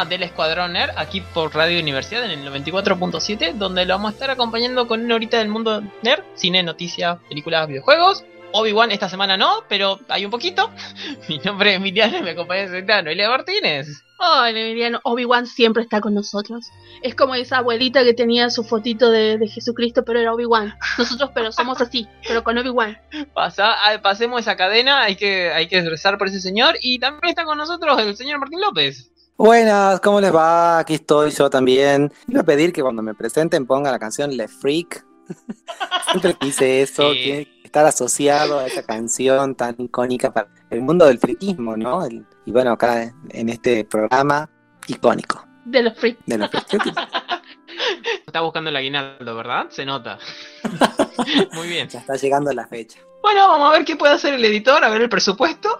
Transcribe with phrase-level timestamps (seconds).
[0.00, 4.14] Programa del Escuadrón Nerd, aquí por Radio Universidad en el 94.7, donde lo vamos a
[4.14, 8.24] estar acompañando con una horita del mundo nerd, cine, noticias, películas, videojuegos.
[8.52, 10.70] Obi-Wan esta semana no, pero hay un poquito.
[11.28, 14.02] Mi nombre es Emiliano y me acompaña Centeno, Elia Martínez.
[14.18, 16.66] Ay, Emiliano, Obi-Wan siempre está con nosotros.
[17.02, 20.74] Es como esa abuelita que tenía su fotito de, de Jesucristo, pero era Obi-Wan.
[20.98, 22.98] Nosotros, pero somos así, pero con Obi-Wan.
[23.36, 26.76] Ah, pasemos esa cadena, hay que, hay que rezar por ese señor.
[26.82, 29.09] Y también está con nosotros el señor Martín López.
[29.42, 30.80] Buenas, ¿cómo les va?
[30.80, 32.12] Aquí estoy yo también.
[32.28, 35.02] Iba a pedir que cuando me presenten pongan la canción Le Freak.
[36.10, 37.22] Siempre quise eso, Sí.
[37.22, 42.04] tiene que estar asociado a esa canción tan icónica para el mundo del friquismo, ¿no?
[42.04, 44.50] El- y bueno, acá en este programa
[44.88, 46.20] icónico De los freaks.
[46.26, 46.90] de Creo que
[48.26, 49.70] Está buscando el aguinaldo, ¿verdad?
[49.70, 50.18] Se nota.
[51.54, 51.88] Muy bien.
[51.88, 53.00] ya está llegando la fecha.
[53.22, 55.78] Bueno, vamos a ver qué puede hacer el editor, a ver el presupuesto.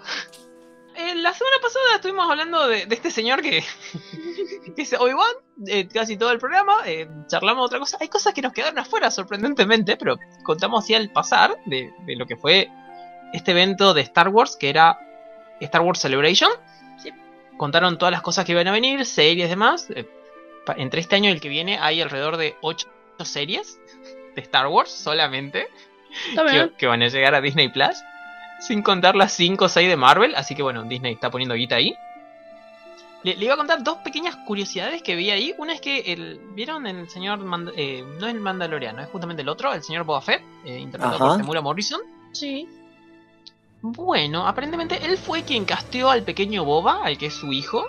[1.01, 3.63] Eh, la semana pasada estuvimos hablando de, de este señor que,
[4.75, 5.35] que es Obi-Wan,
[5.67, 7.97] eh, casi todo el programa, eh, charlamos de otra cosa.
[7.99, 12.27] Hay cosas que nos quedaron afuera, sorprendentemente, pero contamos así al pasar de, de lo
[12.27, 12.69] que fue
[13.33, 14.99] este evento de Star Wars, que era
[15.59, 16.51] Star Wars Celebration.
[17.01, 17.11] Sí.
[17.57, 19.87] Contaron todas las cosas que iban a venir, series y demás.
[19.89, 20.07] Eh,
[20.77, 22.87] entre este año y el que viene hay alrededor de 8
[23.23, 23.79] series
[24.35, 25.67] de Star Wars solamente
[26.77, 28.03] que van a llegar a Disney Plus.
[28.61, 30.33] Sin contar las 5 o 6 de Marvel.
[30.35, 31.93] Así que bueno, Disney está poniendo guita ahí.
[33.23, 35.53] Le, le iba a contar dos pequeñas curiosidades que vi ahí.
[35.57, 39.41] Una es que el, ¿vieron el señor Mand- eh, no es el Mandaloriano, es justamente
[39.43, 41.27] el otro, el señor Boba Fett, eh, interpretado Ajá.
[41.27, 42.01] por Temura Morrison.
[42.33, 42.67] Sí.
[43.81, 47.83] Bueno, aparentemente él fue quien casteó al pequeño Boba, al que es su hijo,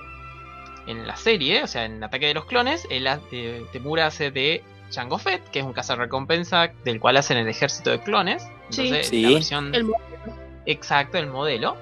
[0.87, 2.87] en la serie, o sea, en Ataque de los Clones.
[2.91, 4.63] Él, eh, Temura hace de
[4.93, 8.43] Jango Fett, que es un cazarrecompensa del cual hacen el ejército de clones.
[8.71, 8.83] Sí.
[8.89, 9.23] Entonces, Sí.
[9.23, 9.91] la versión El
[10.67, 11.77] exacto, el modelo.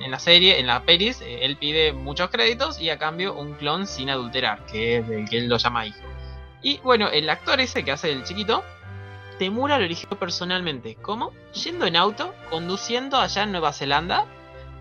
[0.00, 3.54] En la serie, en la peris, eh, él pide muchos créditos y a cambio un
[3.54, 5.98] clon sin adulterar, que es el que él lo llama hijo.
[6.62, 8.62] Y bueno, el actor ese que hace el chiquito,
[9.38, 10.96] Temura lo eligió personalmente.
[11.00, 11.32] ¿Cómo?
[11.64, 14.26] Yendo en auto, conduciendo allá en Nueva Zelanda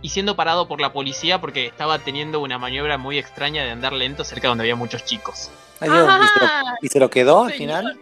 [0.01, 3.93] y siendo parado por la policía porque estaba teniendo una maniobra muy extraña de andar
[3.93, 5.49] lento cerca donde había muchos chicos.
[5.79, 7.79] Ay, Dios, ¿y, se lo, Ah, y se lo quedó al señor.
[7.79, 7.99] final?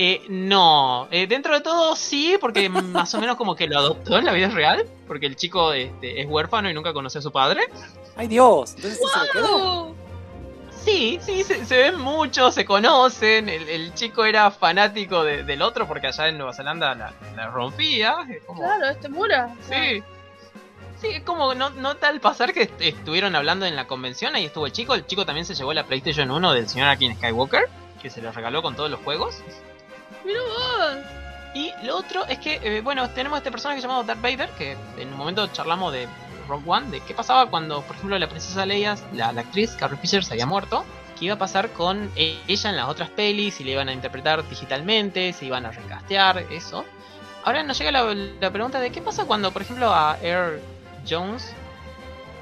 [0.00, 4.16] Eh, no, Eh, dentro de todo sí, porque más o menos como que lo adoptó
[4.16, 7.32] en la vida real, porque el chico este, es huérfano y nunca conoció a su
[7.32, 7.62] padre.
[8.16, 9.94] Ay Dios, entonces sí se lo quedó.
[10.84, 15.60] Sí, sí, se, se ven mucho, se conocen, el, el chico era fanático de- del
[15.62, 18.18] otro porque allá en Nueva Zelanda la, la rompía.
[18.30, 19.52] es como- claro, este Mura.
[19.68, 20.02] Sí.
[21.00, 24.44] Sí, es como no, no tal pasar que est- estuvieron hablando en la convención, ahí
[24.46, 27.68] estuvo el chico, el chico también se llevó la PlayStation 1 del señor Anakin Skywalker,
[28.00, 29.42] que se lo regaló con todos los juegos.
[30.28, 30.98] Mira vos.
[31.54, 35.08] Y lo otro es que, eh, bueno, tenemos este personaje llamado Darth Vader, que en
[35.08, 36.06] un momento charlamos de
[36.46, 39.98] Rogue One, de qué pasaba cuando, por ejemplo, la princesa Leia, la, la actriz Carrie
[39.98, 40.84] Fisher, se había muerto,
[41.18, 43.92] qué iba a pasar con e- ella en las otras pelis, si le iban a
[43.92, 46.84] interpretar digitalmente, si iban a recastear, eso.
[47.44, 50.60] Ahora nos llega la, la pregunta de qué pasa cuando, por ejemplo, a Air
[51.08, 51.52] Jones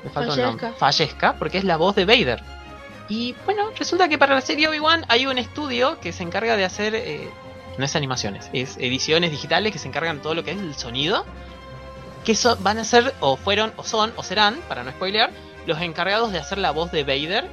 [0.03, 0.79] me falta un nombre, Fallezca.
[0.79, 2.43] fallezca, porque es la voz de Vader.
[3.09, 6.65] Y bueno, resulta que para la serie Obi-Wan hay un estudio que se encarga de
[6.65, 7.31] hacer, eh,
[7.79, 10.75] no es animaciones, es ediciones digitales que se encargan de todo lo que es el
[10.75, 11.25] sonido.
[12.25, 15.31] Que so- van a ser, o fueron, o son, o serán, para no spoilear,
[15.67, 17.49] los encargados de hacer la voz de Vader.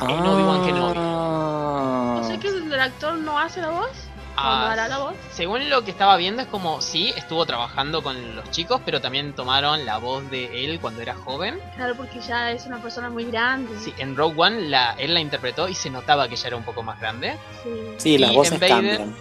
[0.00, 0.94] En Obi-Wan Kenobi.
[0.98, 2.20] Ah.
[2.22, 3.88] O sea que el actor no hace la voz.
[4.36, 5.14] ¿O no Ah, hará la voz?
[5.32, 9.34] Según lo que estaba viendo es como, sí, estuvo trabajando con los chicos, pero también
[9.34, 11.60] tomaron la voz de él cuando era joven.
[11.76, 13.78] Claro, porque ya es una persona muy grande.
[13.78, 16.62] Sí, en Rogue One la, él la interpretó y se notaba que ya era un
[16.62, 17.36] poco más grande.
[17.62, 17.70] Sí.
[17.98, 18.68] Sí, las voces Vader-
[18.98, 19.16] cambian.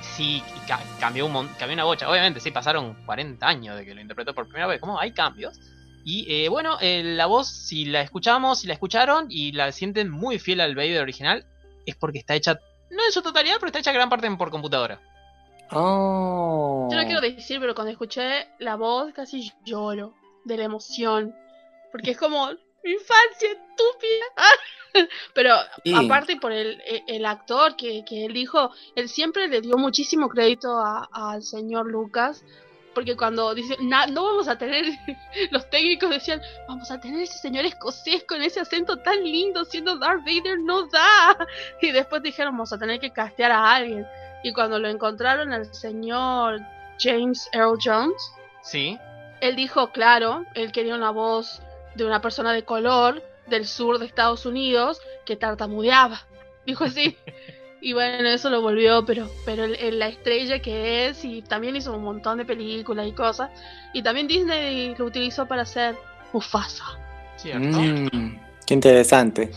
[0.00, 2.08] Sí, y ca- cambió, un cambió una bocha.
[2.10, 4.80] Obviamente, sí, pasaron 40 años de que lo interpretó por primera vez.
[4.80, 4.98] ¿Cómo?
[4.98, 5.58] Hay cambios.
[6.04, 10.10] Y eh, bueno, eh, la voz, si la escuchamos, si la escucharon y la sienten
[10.10, 11.44] muy fiel al Vader original,
[11.84, 12.58] es porque está hecha,
[12.90, 14.98] no en su totalidad, pero está hecha gran parte por computadora.
[15.72, 16.88] Oh.
[16.90, 20.14] Yo no quiero decir, pero cuando escuché la voz casi lloro
[20.44, 21.34] de la emoción.
[21.92, 22.48] Porque es como
[22.84, 24.24] infancia estúpida.
[25.34, 25.54] pero
[25.84, 25.94] Sí.
[25.94, 30.28] aparte por el, e- el actor que, que él dijo, él siempre le dio muchísimo
[30.28, 32.44] crédito a- al señor Lucas
[32.92, 34.84] Porque cuando dicen, "Na- no vamos a tener,
[35.52, 39.96] los técnicos decían, vamos a tener ese señor escocés con ese acento tan lindo siendo
[39.96, 41.38] Darth Vader, no da.
[41.80, 44.04] Y después dijeron, vamos a tener que castear a alguien.
[44.42, 46.60] Y cuando lo encontraron al señor
[46.98, 48.98] James Earl Jones, Sí.
[49.40, 51.62] él dijo, claro, él quería una voz
[51.94, 56.22] de una persona de color del sur de Estados Unidos que tartamudeaba.
[56.66, 57.16] Dijo así.
[57.82, 61.76] Y bueno, eso lo volvió, pero, pero el- el- la estrella que es, y también
[61.76, 63.48] hizo un montón de películas y cosas.
[63.94, 65.96] Y también Disney lo utilizó para hacer
[66.34, 66.84] Mufasa.
[67.38, 67.78] Cierto.
[67.80, 69.50] Mm, qué interesante.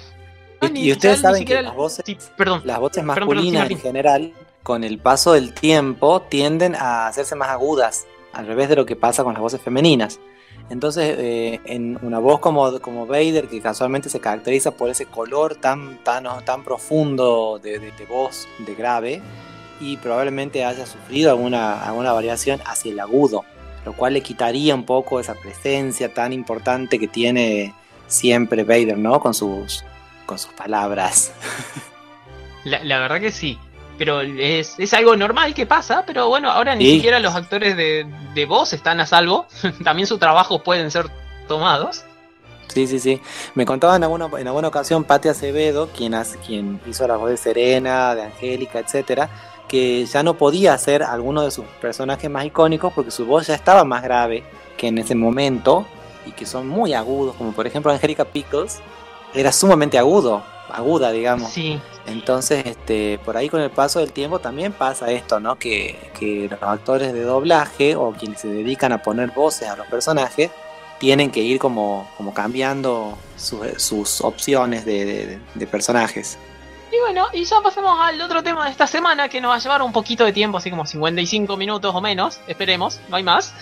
[0.73, 2.61] Y, ustedes saben que las voces, Sí, perdón.
[2.63, 4.33] las voces Perdón, perdón, masculinas sí, en general,
[4.63, 8.95] con el paso del tiempo, tienden a hacerse más agudas, al revés de lo que
[8.95, 10.21] pasa con las voces femeninas.
[10.69, 15.55] Entonces, eh, en una voz como, como Vader, que casualmente se caracteriza por ese color
[15.55, 19.21] tan, tan, tan profundo de, voz, de grave,
[19.79, 23.43] y probablemente haya sufrido alguna, alguna variación hacia el agudo,
[23.85, 27.73] lo cual le quitaría un poco esa presencia tan importante que tiene
[28.07, 29.19] siempre Vader, ¿no?
[29.19, 29.83] Con sus,
[30.25, 31.33] con sus palabras.
[32.63, 33.59] La, la verdad que sí.
[34.03, 36.95] Pero es, es algo normal que pasa, pero bueno, ahora ni Sí.
[36.95, 38.05] siquiera los actores de,
[38.35, 39.45] de voz están a salvo.
[39.85, 41.05] También sus trabajos pueden ser
[41.47, 42.03] tomados.
[42.67, 43.21] Sí, sí, sí.
[43.55, 47.29] Me contaba en alguna, en alguna ocasión Patti Acevedo, quien, hace- quien hizo la voz
[47.29, 49.29] de Serena, de Angélica, etcétera,
[49.69, 53.55] que ya no podía hacer alguno de sus personajes más icónicos porque su voz ya
[53.55, 54.43] estaba más grave
[54.75, 55.85] que en ese momento
[56.25, 58.81] y que son muy agudos, como por ejemplo Angélica Pickles,
[59.33, 61.51] era sumamente agudo, aguda, digamos.
[61.51, 61.79] Sí.
[62.05, 65.55] Entonces, este, por ahí con el paso del tiempo también pasa esto, ¿no?
[65.57, 69.87] Que, que los actores de doblaje o quienes se dedican a poner voces a los
[69.87, 70.51] personajes
[70.99, 76.37] tienen que ir como, como cambiando su- sus opciones de, de- de personajes.
[76.91, 79.59] Y bueno, y ya pasamos al otro tema de esta semana que nos va a
[79.59, 82.39] llevar un poquito de tiempo, así como 55 minutos o menos.
[82.47, 83.53] Esperemos, no hay más.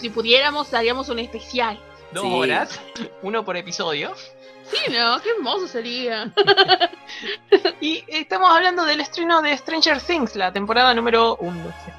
[0.00, 1.78] Si pudiéramos, haríamos un especial.
[2.12, 2.32] Dos Sí.
[2.32, 2.80] horas,
[3.22, 4.12] uno por episodio.
[4.70, 5.20] Sí, ¿no?
[5.22, 6.30] Qué hermoso sería.
[7.80, 11.38] Y estamos hablando del estreno de Stranger Things, la temporada número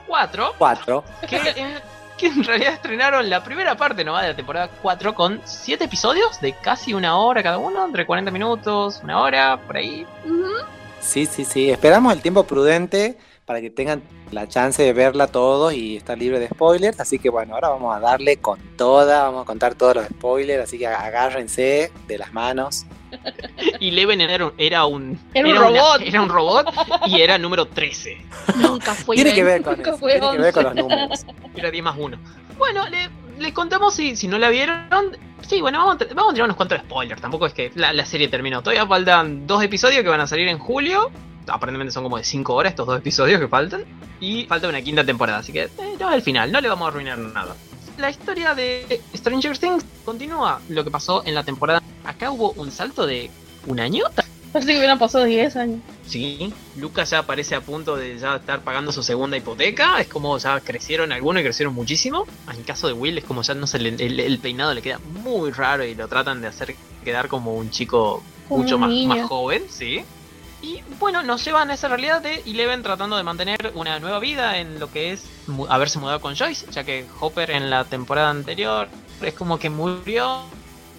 [0.08, 1.04] 4, Cuatro.
[1.28, 1.74] que en,
[2.18, 6.40] que en realidad estrenaron la primera parte nomás de la temporada 4 con 7 episodios
[6.42, 10.06] de casi una hora cada uno, entre 40 minutos, una hora, por ahí.
[10.26, 10.46] Ujú.
[11.00, 11.70] Sí, sí, sí.
[11.72, 13.18] Esperamos el tiempo prudente
[13.50, 17.00] para que tengan la chance de verla todos y estar libre de spoilers.
[17.00, 20.66] Así que bueno, ahora vamos a darle con toda, vamos a contar todos los spoilers,
[20.66, 22.86] así que agárrense de las manos.
[23.80, 26.02] Y Leven era un, era un, Era un una- robot.
[26.06, 26.68] era un robot
[27.08, 28.18] y era número 13.
[28.58, 29.16] Nunca fue.
[29.16, 30.80] Tiene que ver nunca con eso, fue tiene que ver con 11.
[30.82, 31.26] los números.
[31.56, 32.18] Era 10 más 1.
[32.60, 33.10] Bueno, le-
[33.40, 35.18] les contamos si, si no la vieron.
[35.42, 37.20] Sí, bueno, vamos vamos a tirar unos cuantos spoilers.
[37.20, 38.62] Tampoco es que la, la serie terminó.
[38.62, 41.10] Todavía faltan dos episodios que van a salir en julio.
[41.50, 43.84] Aparentemente son como de 5 horas estos dos episodios que faltan.
[44.20, 45.40] Y falta una quinta temporada.
[45.40, 47.56] Así que eh, no es el final, no le vamos a arruinar nada.
[47.98, 51.82] La historia de Stranger Things continúa lo que pasó en la temporada.
[52.06, 53.30] Acá hubo un salto de
[53.68, 54.04] un año.
[54.54, 55.80] Parece que hubieran pasado 10 años.
[56.08, 60.00] Sí, Lucas ya parece a punto de ya estar pagando su segunda hipoteca.
[60.02, 62.26] Es como ya crecieron algunos y crecieron muchísimo.
[62.52, 64.82] En el caso de Will es como ya no se le- el, el peinado le
[64.82, 68.82] queda muy raro y lo tratan de hacer quedar como un chico Como mucho un
[68.82, 70.04] más, más joven, sí.
[70.62, 74.58] Y bueno, nos llevan a esa realidad de Eleven tratando de mantener una nueva vida
[74.58, 78.30] en lo que es mu- haberse mudado con Joyce, ya que Hopper en la temporada
[78.30, 78.90] anterior
[79.22, 80.42] es como que murió,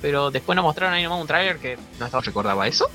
[0.00, 2.88] pero después nos mostraron ahí nomás un tráiler que no estaba recordaba eso.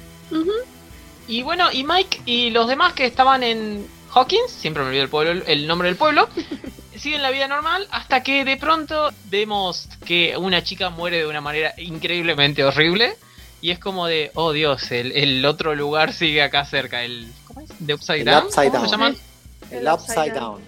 [1.27, 5.09] Y bueno, y Mike y los demás que estaban en Hawkins, siempre me olvido el
[5.09, 6.27] pueblo, el nombre del pueblo,
[6.97, 11.41] siguen la vida normal hasta que de pronto vemos que una chica muere de una
[11.41, 13.15] manera increíblemente horrible.
[13.61, 17.03] Y es como de, oh Dios, el, el otro lugar sigue acá cerca.
[17.03, 17.69] El, ¿Cómo es?
[17.79, 18.45] ¿De Upside El Down?
[18.45, 18.85] Upside ¿Cómo Down.
[18.89, 19.07] se llama?
[19.71, 20.61] El El upside upside down.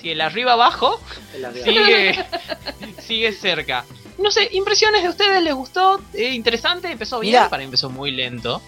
[0.00, 1.00] Sí, el arriba abajo
[1.34, 1.64] El arriba.
[1.64, 2.24] sigue,
[3.02, 3.84] sigue cerca.
[4.18, 6.00] No sé, impresiones de ustedes, ¿les gustó?
[6.14, 7.48] Eh, interesante, empezó bien, Mira.
[7.50, 8.62] para empezó muy lento.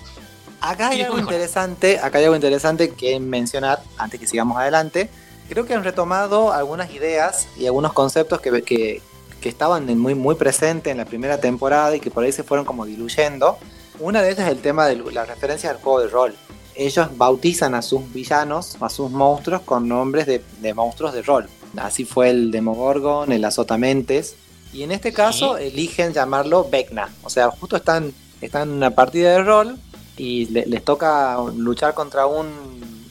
[0.61, 5.11] Acá hay algo interesante, acá hay algo interesante que mencionar antes que sigamos adelante.
[5.49, 9.03] Creo que han retomado algunas ideas y algunos conceptos que, que,
[9.45, 12.65] que estaban muy, muy presentes en la primera temporada y que por ahí se fueron
[12.65, 13.59] como diluyendo.
[14.01, 16.35] Una de ellas es el tema de la referencia al juego de rol.
[16.75, 21.47] Ellos bautizan a sus villanos, a sus monstruos, con nombres de, de monstruos de rol.
[21.77, 24.35] Así fue el Demogorgon, el Azotamentes.
[24.73, 27.11] Y en este caso eligen llamarlo Vecna.
[27.23, 29.77] O sea, justo están, están en una partida de rol
[30.17, 32.49] y le- les toca luchar contra un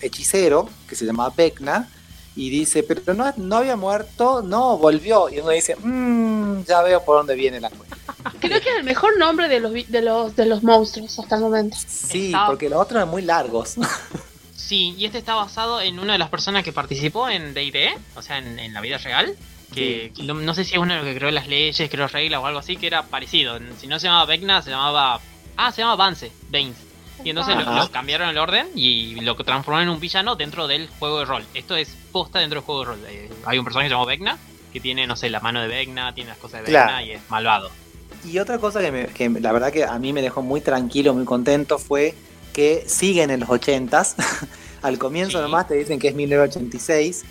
[0.01, 1.89] hechicero que se llamaba Vecna
[2.35, 5.29] y dice, pero no, no había muerto, no, volvió.
[5.29, 7.95] Y uno dice, "Mm, ya veo por dónde viene la cosa.
[8.39, 11.35] Creo que es el mejor nombre de los, vi- de los, de los monstruos hasta
[11.35, 11.77] el momento.
[11.87, 13.75] Sí, porque los otros eran muy largos.
[14.55, 18.21] Sí, y este está basado en una de las personas que participó en D&D, o
[18.21, 19.35] sea, en, en la vida real.
[19.73, 22.39] Que no, no sé si es uno de los que creó las leyes, creó reglas
[22.41, 23.59] o algo así, que era parecido.
[23.79, 25.19] Si no se llamaba Vecna, se llamaba.
[25.57, 26.77] Ah, se llamaba Vance, Baines.
[27.23, 30.87] Y entonces lo, lo cambiaron el orden y lo transformaron en un villano dentro del
[30.99, 31.45] juego de rol.
[31.53, 32.99] Esto es posta dentro del juego de rol.
[33.07, 34.37] Eh, hay un personaje llamado Vecna
[34.71, 37.05] que tiene, no sé, la mano de Vecna, tiene las cosas de Vecna Claro.
[37.05, 37.69] y es malvado.
[38.25, 41.13] Y otra cosa que, me- que la verdad que a mí me dejó muy tranquilo,
[41.13, 42.15] muy contento fue
[42.53, 44.15] que siguen en los 80s.
[44.81, 45.41] Al comienzo Sí.
[45.43, 47.23] nomás te dicen que es 1986.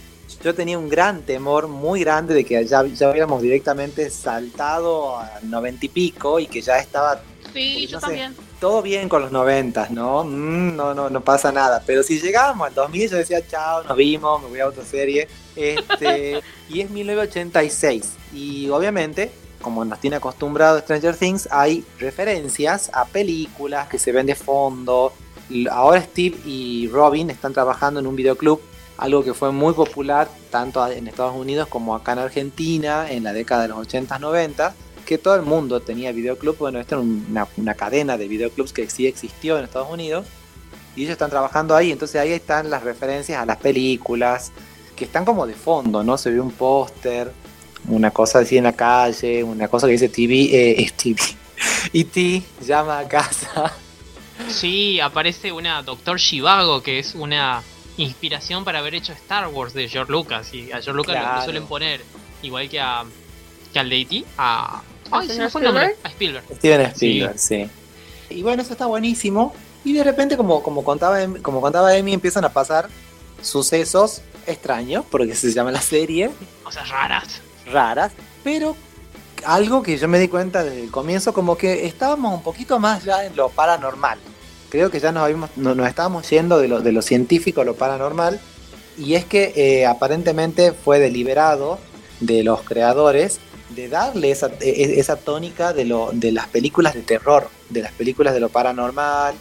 [0.42, 5.50] Yo tenía un gran temor, muy grande, de que ya, ya hubiéramos directamente saltado al
[5.50, 7.20] 90 y pico y que ya estaba
[7.52, 8.06] Sí, No yo sé.
[8.06, 8.36] también.
[8.62, 10.22] Todo bien con los 90, ¿no?
[10.22, 11.82] Mm, no, no, no pasa nada.
[11.84, 15.26] Pero si llegábamos al 2000, yo decía, chao, nos vimos, me voy a otra serie.
[15.56, 18.12] Este, y es 1986.
[18.32, 24.26] Y obviamente, como nos tiene acostumbrado Stranger Things, hay referencias a películas que se ven
[24.26, 25.12] de fondo.
[25.68, 28.60] Ahora Steve y Robin están trabajando en un videoclub,
[28.96, 33.32] algo que fue muy popular tanto en Estados Unidos como acá en Argentina en la
[33.32, 34.72] década de los 80s, 90
[35.12, 36.56] que todo el mundo tenía videoclub.
[36.56, 40.26] Bueno, esta era una, una cadena de videoclubs que sí existió en Estados Unidos.
[40.96, 41.92] Y ellos están trabajando ahí.
[41.92, 44.52] Entonces ahí están las referencias a las películas.
[44.96, 46.16] Que están como de fondo, ¿no?
[46.16, 47.30] Se ve un póster.
[47.88, 49.44] Una cosa así en la calle.
[49.44, 50.34] Una cosa que dice TV.
[50.34, 51.20] Eh, es TV.
[51.92, 52.42] E.T.
[52.66, 53.72] llama a casa.
[54.48, 57.62] Sí, aparece una Doctor Shivago, que es una
[57.98, 60.52] inspiración para haber hecho Star Wars de George Lucas.
[60.54, 61.36] Y a George Lucas Claro.
[61.36, 62.00] lo suelen poner,
[62.42, 63.04] igual que a
[63.72, 64.82] que al de E.T., a...
[65.12, 65.84] ¿Al Ay, se señor me fue el nombre.
[66.04, 66.04] Spielberg?
[66.04, 66.44] A Spielberg.
[66.56, 67.70] Steven Spielberg, sí.
[68.30, 69.54] Y bueno, eso está buenísimo.
[69.84, 72.88] Y de repente, como, como, contaba, Em- como contaba Emi, empiezan a pasar
[73.42, 76.30] sucesos extraños, porque se llama la serie.
[76.64, 77.40] Cosas raras.
[77.70, 78.76] raras, pero
[79.44, 83.04] algo que yo me di cuenta desde el comienzo, como que estábamos un poquito más
[83.04, 84.18] ya en lo paranormal.
[84.68, 87.64] Creo que ya nos, habíamos, no- nos estábamos yendo de lo, de lo científico a
[87.64, 88.40] lo paranormal,
[88.98, 91.78] y es que eh, aparentemente fue deliberado
[92.20, 93.38] de los creadores
[93.74, 97.92] de darle esa, e- esa tónica de, lo, de las películas de terror, de las
[97.92, 99.34] películas de lo paranormal.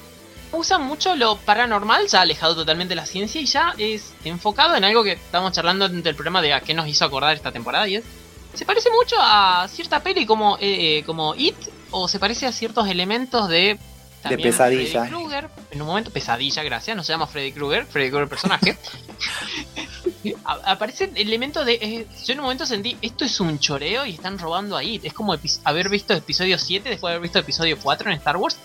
[0.51, 4.83] Usan mucho lo paranormal, ya alejado totalmente de la ciencia y ya es enfocado en
[4.83, 7.87] algo que estamos charlando durante el programa de a qué nos hizo acordar esta temporada
[7.87, 8.03] y es...
[8.53, 11.55] Se parece mucho a cierta peli como, eh, eh, como It
[11.91, 13.79] o se parece a ciertos elementos de...
[14.21, 15.01] también pesadilla.
[15.05, 15.49] Freddy Krueger.
[15.71, 18.77] En un momento, pesadilla, gracias, no se llama Freddy Krueger, Freddy Krueger personaje.
[20.45, 21.73] A- Aparecen elementos de...
[21.81, 25.05] eh, yo en un momento sentí, esto es un choreo y están robando a It.
[25.05, 28.57] Es como haber visto episodio 7 después de haber visto episodio 4 en Star Wars.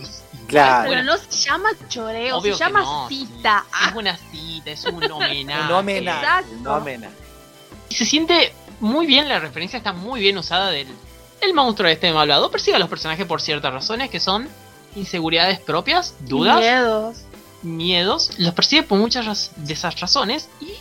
[0.49, 0.89] Claro.
[0.91, 3.65] Pero bueno, no se llama choreo, Obvio se llama no, cita.
[3.65, 3.71] sí.
[3.73, 5.65] Ah, Es una cita, es un homenaje.
[5.67, 6.55] Un homenaje, exacto.
[6.61, 7.15] un homenaje.
[7.89, 10.89] Y se siente muy bien, la referencia está muy bien usada del
[11.41, 12.51] el monstruo este malvado.
[12.51, 14.49] Persigue a los personajes por ciertas razones que son
[14.97, 17.17] inseguridades propias, dudas, Miedos.
[17.63, 18.31] miedos.
[18.39, 20.49] Los persigue por muchas de esas razones.
[20.61, 20.73] Y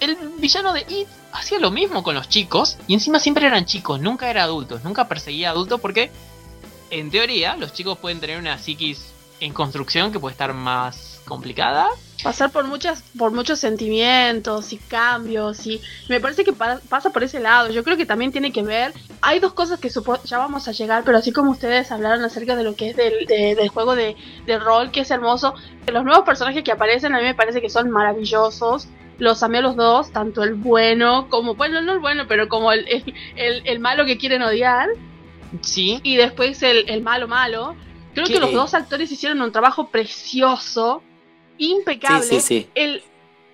[0.00, 2.76] el villano de It hacía lo mismo con los chicos.
[2.86, 4.84] Y encima siempre eran chicos, nunca era adultos.
[4.84, 6.10] Nunca perseguía adultos porque,
[6.90, 9.06] en teoría, los chicos pueden tener una psiquis
[9.40, 11.88] en construcción que puede estar más complicada.
[12.22, 17.22] Pasar por muchas, por muchos sentimientos y cambios y me parece que pa- pasa por
[17.22, 17.70] ese lado.
[17.70, 18.92] Yo creo que también tiene que ver.
[19.22, 22.56] Hay dos cosas que supo- ya vamos a llegar, pero así como ustedes hablaron acerca
[22.56, 25.54] de lo que es del, de- del juego de, de rol, que es hermoso,
[25.86, 28.88] los nuevos personajes que aparecen a mí me parece que son maravillosos.
[29.18, 32.72] Los amé a los dos, tanto el bueno como, bueno, no el bueno, pero como
[32.72, 34.88] el, el, el- el malo que quieren odiar
[35.62, 37.74] Sí, y después el, el malo malo.
[38.14, 38.34] Creo ¿Qué?
[38.34, 41.02] que los dos actores hicieron un trabajo precioso,
[41.66, 42.22] impecable.
[42.24, 42.70] Sí, sí, sí.
[42.74, 43.02] El,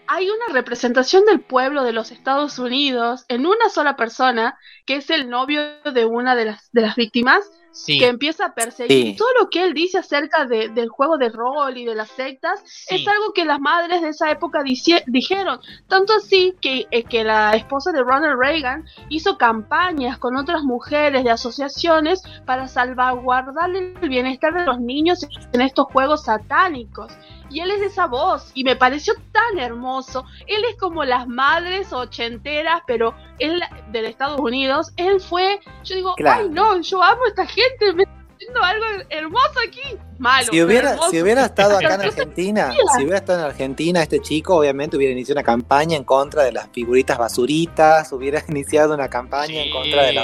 [0.08, 5.10] hay una representación del pueblo de los Estados Unidos en una sola persona, que es
[5.10, 7.98] el novio de una de las, de las víctimas, sí.
[7.98, 9.06] que empieza a perseguir.
[9.08, 9.16] Sí.
[9.16, 12.62] Todo lo que él dice acerca de- del juego de rol y de las sectas
[12.64, 12.94] sí.
[13.02, 15.60] es algo que las madres de esa época dijeron.
[15.88, 21.24] Tanto así que, eh, que la esposa de Ronald Reagan hizo campañas con otras mujeres
[21.24, 27.12] de asociaciones para salvaguardar el bienestar de los niños en estos juegos satánicos.
[27.50, 30.24] Y él es esa voz y me pareció tan hermoso.
[30.46, 33.60] Él es como las madres ochenteras, pero él
[33.92, 34.92] del Estados Unidos.
[34.96, 36.42] Él fue, yo digo, Claro.
[36.44, 39.80] ay no, yo amo a esta gente, me está haciendo algo hermoso aquí.
[40.18, 40.48] Malo.
[40.50, 44.56] Si hubiera, si hubiera estado acá en Argentina, si hubiera estado en Argentina, este chico
[44.56, 49.62] obviamente hubiera iniciado una campaña en contra de las figuritas basuritas, hubiera iniciado una campaña
[49.62, 50.14] en contra de,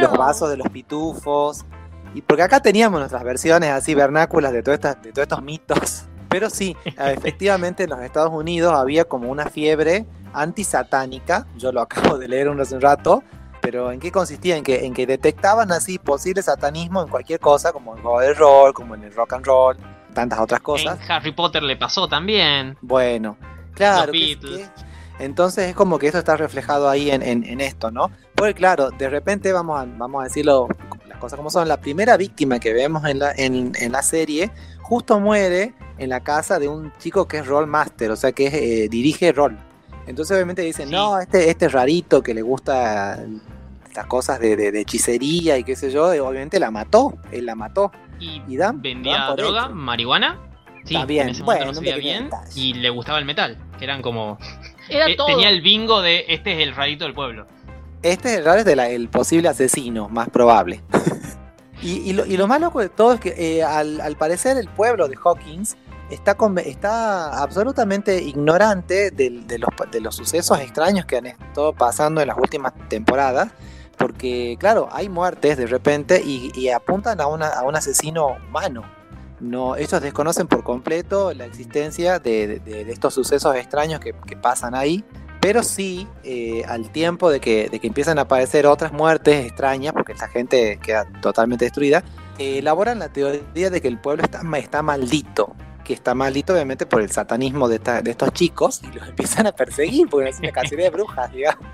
[0.00, 1.64] los vasos de los pitufos.
[2.14, 6.04] Y porque acá teníamos nuestras versiones así vernáculas de, todas estas- de todos estos mitos.
[6.28, 10.04] Pero sí, eh, efectivamente en los Estados Unidos había como una fiebre
[10.34, 13.22] antisatánica, yo lo acabo de leer un- hace un rato,
[13.60, 14.56] pero ¿en qué consistía?
[14.56, 18.20] En que, en que detectaban así posible satanismo en cualquier cosa, como en el juego
[18.20, 19.76] de rol, como en el rock and roll,
[20.14, 20.98] tantas otras cosas.
[21.02, 22.76] En Harry Potter le pasó también.
[22.80, 23.36] Bueno,
[23.74, 24.12] claro.
[24.12, 24.66] Que- que
[25.20, 28.10] Entonces es como que eso está reflejado ahí en, en, esto, ¿no?
[28.36, 30.68] Porque claro, de repente vamos a, vamos a decirlo
[31.08, 31.66] las cosas como son.
[31.66, 36.20] La primera víctima que vemos en la, en, en la serie justo muere en la
[36.20, 39.58] casa de un chico que es role master, o sea que eh, dirige rol.
[40.06, 43.18] Entonces obviamente dicen, no, este, este rarito que le gusta
[43.86, 47.92] estas cosas de, de, hechicería y qué sé yo, obviamente la mató, él la mató.
[48.18, 50.40] Y, dan, vendía droga, marihuana.
[50.84, 51.32] Sí, bien.
[51.44, 54.38] bueno, no bien y le gustaba el metal, que eran como...
[54.88, 57.46] Era eh, Tenía el bingo de este es el rarito del pueblo.
[58.02, 60.80] Este es el raro es el posible asesino, más probable.
[61.82, 64.68] y, lo, y, lo, más loco de todo es que eh, al, al parecer el
[64.68, 65.76] pueblo de Hawkins
[66.10, 72.28] está, está absolutamente ignorante de, los, de los sucesos extraños que han estado pasando en
[72.28, 73.50] las últimas temporadas.
[73.96, 78.84] Porque, claro, hay muertes de repente y, apuntan a, una, a un asesino humano.
[79.40, 85.04] No, ellos desconocen por completo la existencia de, estos sucesos extraños que, pasan ahí.
[85.40, 89.92] Pero sí, eh, al tiempo de que, de que empiezan a aparecer otras muertes extrañas,
[89.92, 92.02] porque esta gente queda totalmente destruida,
[92.38, 95.54] elaboran la teoría de que el pueblo está, está maldito
[95.88, 100.06] que está maldito obviamente por el satanismo de, estos chicos y los empiezan a perseguir
[100.08, 101.66] porque es una cacería de brujas, digamos.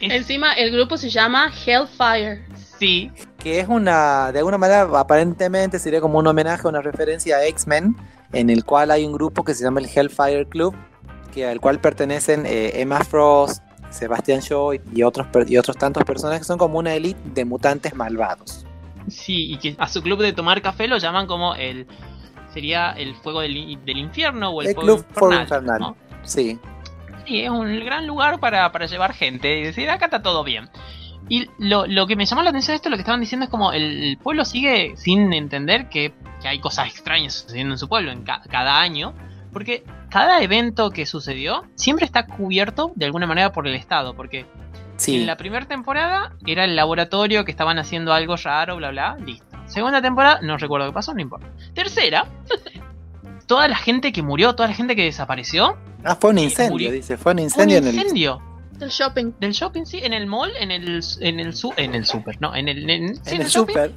[0.00, 2.44] Encima el grupo se llama Hellfire.
[2.78, 3.12] Sí.
[3.38, 7.96] Que es una, de alguna manera, aparentemente sería como un homenaje, una referencia a X-Men,
[8.32, 10.74] en el cual hay un grupo que se llama el Hellfire Club,
[11.32, 16.40] que al cual pertenecen eh, Emma Frost, Sebastian Shaw y otros, y otros tantos personajes
[16.40, 18.66] que son como una élite de mutantes malvados.
[19.08, 21.86] Sí, y que a su club de tomar café lo llaman como el
[22.54, 25.94] sería el fuego del, infierno o el, fuego, infernal.
[26.22, 26.58] Sí.
[27.26, 30.70] Sí, es un gran lugar para, llevar gente y decir, acá está todo bien.
[31.28, 33.72] Y lo, que me llamó la atención de esto, lo que estaban diciendo es como
[33.72, 38.78] el, pueblo sigue sin entender que, hay cosas extrañas sucediendo en su pueblo en cada
[38.78, 39.14] año,
[39.50, 44.44] porque cada evento que sucedió siempre está cubierto de alguna manera por el Estado, porque
[45.06, 49.53] en la primera temporada era el laboratorio que estaban haciendo algo raro, bla, bla, listo.
[49.74, 51.48] Segunda temporada, no recuerdo qué pasó, no importa.
[51.74, 52.28] Tercera,
[53.48, 55.76] toda la gente que murió, toda la gente que desapareció.
[56.04, 58.40] Ah, fue un incendio, dice, fue un incendio, un incendio.
[58.70, 59.32] Del shopping.
[59.40, 62.54] Del shopping, sí, en el mall, en el en el su, en el super, no,
[62.54, 63.90] en el en, el, super.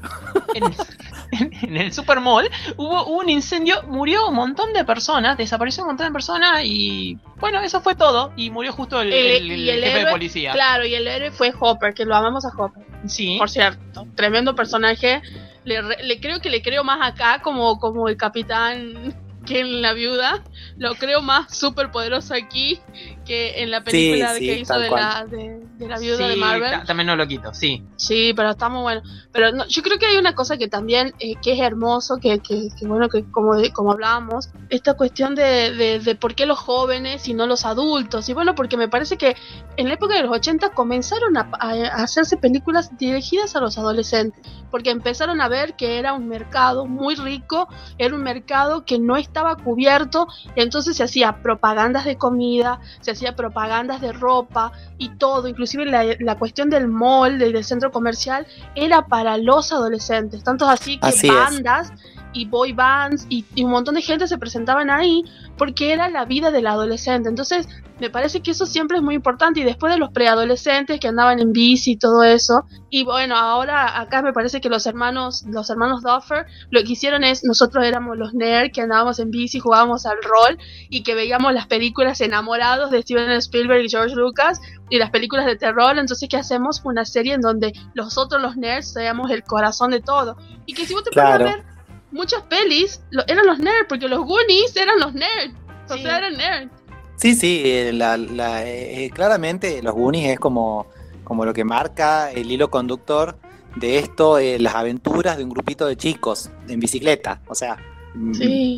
[1.61, 6.07] En, el super mall hubo, un incendio, murió un montón de personas, desapareció un montón
[6.07, 10.53] de personas y bueno, eso fue todo y murió justo el, jefe de policía.
[10.53, 12.83] Claro, y el héroe fue Hopper, que lo amamos a Hopper.
[13.05, 13.35] Sí.
[13.37, 15.21] Por cierto, tremendo personaje
[15.67, 20.43] le, creo que le creo más acá como, como el capitán que en la viuda.
[20.77, 22.79] Lo creo más súper poderoso aquí
[23.27, 26.83] que en la película que hizo de la, de, la, viuda de Marvel.
[26.85, 27.83] También no lo quito, sí.
[27.97, 29.01] Sí, pero está muy bueno.
[29.33, 32.39] Pero no, yo creo que hay una cosa que también eh, que es hermoso, que,
[32.39, 37.33] que, bueno, que como, como hablábamos, esta cuestión de, de, por qué los jóvenes y
[37.33, 38.29] no los adultos.
[38.29, 39.35] Y bueno, porque me parece que
[39.75, 44.41] en la época de los 80 comenzaron a, a hacerse películas dirigidas a los adolescentes,
[44.71, 49.17] porque empezaron a ver que era un mercado muy rico, era un mercado que no
[49.17, 55.09] estaba cubierto, y entonces se hacía propagandas de comida, se hacía propagandas de ropa y
[55.17, 60.99] todo, inclusive la, cuestión del mall, del, centro comercial, era para los adolescentes, tanto así
[60.99, 61.91] que bandas
[62.33, 65.23] y boy bands y, un montón de gente se presentaban ahí
[65.57, 67.29] porque era la vida del adolescente.
[67.29, 67.67] Entonces,
[67.99, 69.59] me parece que eso siempre es muy importante.
[69.59, 72.65] Y después de los preadolescentes que andaban en bici y todo eso.
[72.89, 77.23] Y bueno, ahora acá me parece que los hermanos, los hermanos Duffer, lo que hicieron
[77.23, 80.57] es, nosotros éramos los nerds que andábamos en bici, jugábamos al rol
[80.89, 85.45] y que veíamos las películas enamorados de Steven Spielberg y George Lucas y las películas
[85.45, 85.97] de terror.
[85.97, 86.81] Entonces, ¿qué hacemos?
[86.83, 90.37] Una serie en donde nosotros los nerds seamos el corazón de todo.
[90.65, 91.45] Y que si vos te claro.
[91.45, 91.76] ver
[92.11, 95.53] muchas pelis eran los nerds, porque los Goonies eran los nerds.
[95.89, 96.71] O sea, eran nerds.
[97.15, 100.87] Sí, sí, eh, eh, claramente los Goonies es como,
[101.23, 103.37] como lo que marca el hilo conductor
[103.75, 107.41] de esto, eh, las aventuras de un grupito de chicos en bicicleta.
[107.47, 107.77] O sea,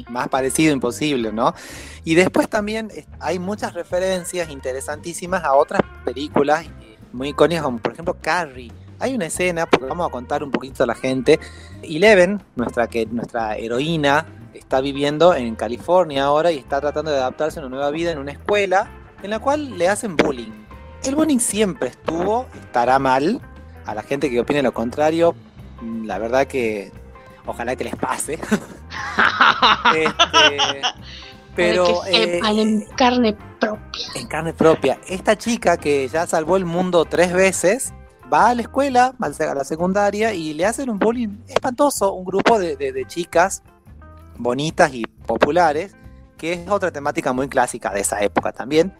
[0.09, 1.53] más parecido imposible, ¿no?
[2.03, 2.89] Y después también
[3.19, 6.65] hay muchas referencias interesantísimas a otras películas
[7.11, 8.71] muy icónicas, como por ejemplo Carrie.
[8.99, 11.39] Hay una escena, porque vamos a contar un poquito a la gente.
[11.81, 17.59] Eleven, nuestra, que, nuestra heroína, está viviendo en California ahora y está tratando de adaptarse
[17.59, 18.89] a una nueva vida en una escuela
[19.23, 20.51] en la cual le hacen bullying.
[21.03, 23.41] El bullying siempre estuvo, estará mal.
[23.85, 25.33] A la gente que opine lo contrario,
[25.81, 26.91] la verdad que
[27.45, 28.33] ojalá que les pase.
[29.95, 30.81] este,
[31.55, 34.07] pero eh, en carne propia.
[34.15, 34.99] En carne propia.
[35.07, 37.93] Esta chica que ya salvó el mundo tres veces,
[38.31, 42.59] va a la escuela, a la secundaria, y le hacen un bullying espantoso, un grupo
[42.59, 43.63] de, chicas
[44.37, 45.95] bonitas y populares,
[46.37, 48.93] que es otra temática muy clásica de esa época también.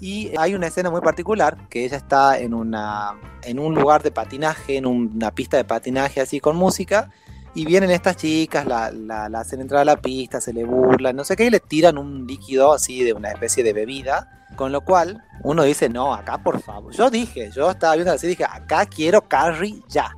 [0.00, 4.12] Y hay una escena muy particular que ella está en, una, en un lugar de
[4.12, 7.10] patinaje, en una pista de patinaje así con música.
[7.58, 11.16] Y vienen estas chicas, la, la, la hacen entrar a la pista, se le burlan,
[11.16, 14.46] no sé qué, y le tiran un líquido así de una especie de bebida.
[14.54, 16.92] Con lo cual uno dice, no, acá por favor.
[16.92, 20.14] Yo dije, yo estaba viendo así, dije, acá quiero Carrie ya.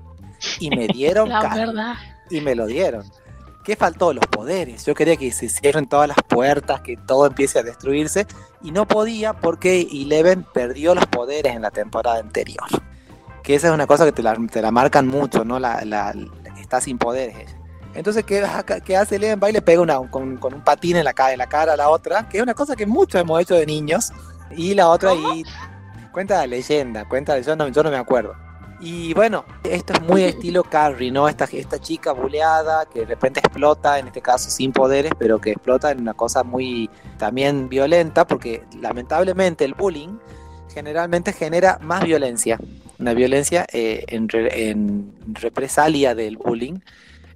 [0.59, 1.67] Y me dieron La Carrie.
[1.67, 1.95] verdad.
[2.31, 3.05] Y me lo dieron.
[3.65, 4.13] ¿Qué faltó?
[4.13, 4.85] Los poderes.
[4.85, 8.27] Yo quería que se cierren todas las puertas, que todo empiece a destruirse.
[8.63, 12.67] Y no podía porque Eleven perdió los poderes en la temporada anterior.
[13.43, 15.59] Que esa es una cosa que te la, te la marcan mucho, ¿no?
[15.59, 16.15] La, la-
[16.71, 17.57] está sin poderes ella.
[17.95, 18.47] Entonces, ¿qué,
[18.85, 21.49] qué hace y le pega una, con, con un patín en la, ca- en la
[21.49, 24.13] cara a la otra, que es una cosa que muchos hemos hecho de niños.
[24.57, 25.43] Y la otra ahí
[26.13, 28.35] cuenta la leyenda, cuenta, yo no, yo no me acuerdo.
[28.83, 31.29] Y bueno, esto es muy estilo Carrie, ¿no?
[31.29, 35.51] Esta, esta chica buleada que de repente explota, en este caso sin poderes, pero que
[35.51, 40.17] explota en una cosa muy también violenta, porque lamentablemente el bullying
[40.73, 42.59] generalmente genera más violencia,
[42.99, 46.81] una violencia eh, en, re- en represalia del bullying.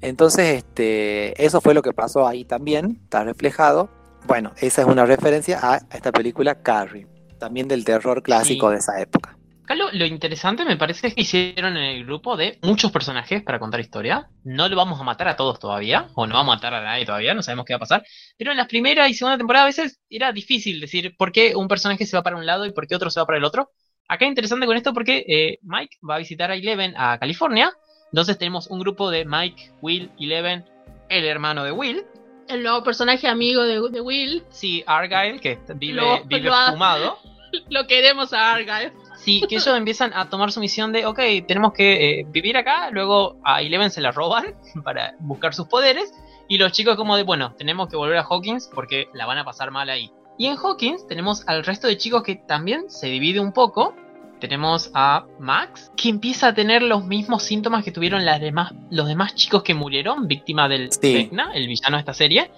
[0.00, 3.88] Entonces, este, eso fue lo que pasó ahí también, está reflejado.
[4.26, 7.06] Bueno, esa es una referencia a esta película Carrie,
[7.38, 9.36] también del terror clásico de esa época.
[9.64, 13.42] Acá lo, lo interesante me parece es que hicieron en el grupo de muchos personajes
[13.42, 14.28] para contar historia.
[14.44, 17.06] No lo vamos a matar a todos todavía, o no vamos a matar a nadie
[17.06, 18.04] todavía, no sabemos qué va a pasar.
[18.36, 21.66] Pero en la primera y segunda temporada a veces era difícil decir por qué un
[21.66, 23.70] personaje se va para un lado y por qué otro se va para el otro.
[24.06, 27.72] Acá es interesante con esto porque eh, Mike va a visitar a Eleven a California.
[28.12, 30.66] Entonces tenemos un grupo de Mike, Will, Eleven,
[31.08, 32.04] el hermano de Will.
[32.48, 34.44] El nuevo personaje amigo de, de Will.
[34.50, 37.18] Sí, Argyle, que vive, Lo- vive lo ha- fumado.
[37.70, 38.92] Lo queremos a Argyle.
[39.24, 42.90] Sí, que ellos empiezan a tomar su misión de, ok, tenemos que eh, vivir acá,
[42.90, 46.12] luego a Eleven se la roban para buscar sus poderes,
[46.48, 49.44] y los chicos como de, bueno, tenemos que volver a Hawkins porque la van a
[49.44, 50.10] pasar mal ahí.
[50.36, 53.94] Y en Hawkins tenemos al resto de chicos que también se divide un poco.
[54.40, 59.06] Tenemos a Max, que empieza a tener los mismos síntomas que tuvieron las demás, los
[59.06, 61.14] demás chicos que murieron, víctima del Sí.
[61.14, 62.50] Vecna, el villano de esta serie.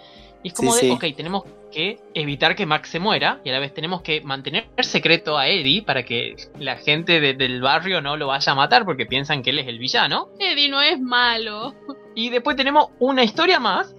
[0.42, 1.10] Y es como Sí, de, sí.
[1.10, 4.66] ok, tenemos que evitar que Max se muera y a la vez tenemos que mantener
[4.80, 8.84] secreto a Eddie para que la gente de- del barrio no lo vaya a matar
[8.84, 10.28] porque piensan que él es el villano.
[10.38, 11.74] Eddie no es malo.
[12.14, 13.94] Y después tenemos una historia más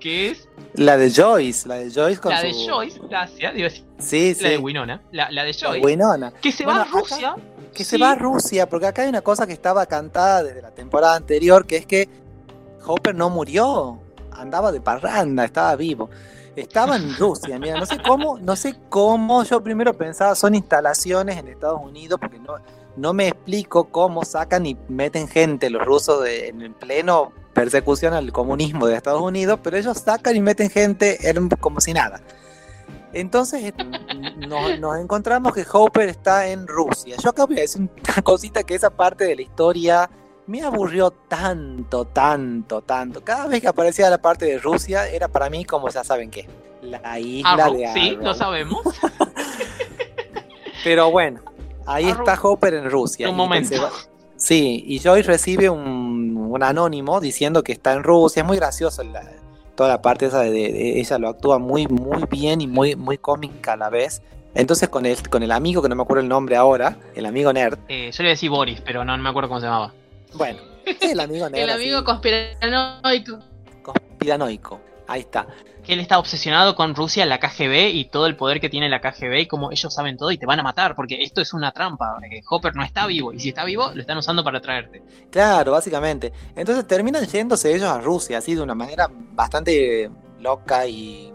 [0.00, 2.46] que es La de Joyce, la de Joyce con la su...
[2.46, 4.42] de Joyce, gracias, digo, sí, Sí, sí.
[4.44, 6.32] la de Winona, la, la de Joyce, Winona.
[6.40, 7.34] que se Bueno, va a acá- Rusia.
[7.72, 10.60] Que sí, se va a Rusia, porque acá hay una cosa que estaba cantada desde
[10.60, 12.08] la temporada anterior, que es que
[12.86, 13.98] Hopper no murió,
[14.32, 16.10] andaba de parranda, estaba vivo.
[16.56, 21.38] Estaba en Rusia, mira, no sé cómo, no sé cómo, yo primero pensaba son instalaciones
[21.38, 22.56] en Estados Unidos, porque no,
[22.96, 28.32] no me explico cómo sacan y meten gente los rusos de- en pleno persecución al
[28.32, 32.20] comunismo de Estados Unidos, pero ellos sacan y meten gente en- como si nada.
[33.14, 33.72] Entonces
[34.46, 37.16] nos, nos encontramos que Hopper está en Rusia.
[37.22, 40.10] Yo acá voy a decir una cosita que esa parte de la historia
[40.46, 43.22] me aburrió tanto, tanto, tanto.
[43.22, 46.48] Cada vez que aparecía la parte de Rusia era para mí como ya saben qué.
[46.82, 48.80] La isla de sí, lo sabemos.
[50.84, 51.40] Pero bueno,
[51.86, 53.28] ahí está Hopper en Rusia.
[53.28, 53.90] Un y momento.
[54.36, 58.40] Sí, y Joy recibe un, un anónimo diciendo que está en Rusia.
[58.42, 59.22] Es muy gracioso la-
[59.76, 63.16] toda la parte esa de, de- ella lo actúa muy, muy bien y muy, muy
[63.18, 64.22] cómica a la vez.
[64.54, 67.52] Entonces con el, con el amigo, que no me acuerdo el nombre ahora, el amigo
[67.52, 69.92] nerd, Eh, yo le decía Boris, pero no, no me acuerdo cómo se llamaba.
[70.34, 70.58] Bueno,
[71.00, 71.62] el amigo nerd.
[71.62, 73.38] El amigo así, conspiranoico.
[73.82, 74.80] conspiranoico.
[75.08, 75.46] Ahí está.
[75.84, 79.00] Que él está obsesionado con Rusia, la KGB y todo el poder que tiene la
[79.00, 81.72] KGB y como ellos saben todo y te van a matar porque esto es una
[81.72, 82.18] trampa.
[82.48, 85.02] Hopper no está vivo y si está vivo lo están usando para traerte.
[85.30, 86.32] Claro, básicamente.
[86.54, 91.32] Entonces terminan yéndose ellos a Rusia, así de una manera bastante loca y...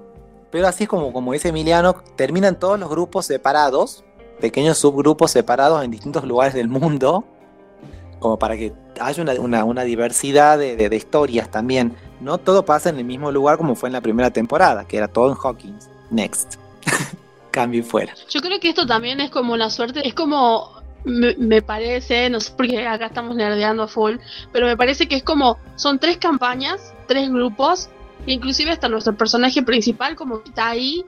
[0.50, 4.06] Pero así es como, como dice Emiliano, terminan todos los grupos separados,
[4.40, 7.26] pequeños subgrupos separados en distintos lugares del mundo,
[8.20, 11.96] como para que haya una, una- una diversidad de, de- de historias también.
[12.22, 15.08] No todo pasa en el mismo lugar como fue en la primera temporada, que era
[15.08, 15.90] todo en Hawkins.
[16.10, 16.56] Next.
[17.52, 18.14] Cambio y fuera.
[18.30, 20.72] Yo creo que esto también es como una suerte, es como,
[21.06, 24.18] me, me parece, no sé porque acá estamos nerdeando a full,
[24.52, 27.90] pero me parece que es como, son tres campañas, tres grupos,
[28.26, 31.04] inclusive hasta nuestro personaje principal como está ahí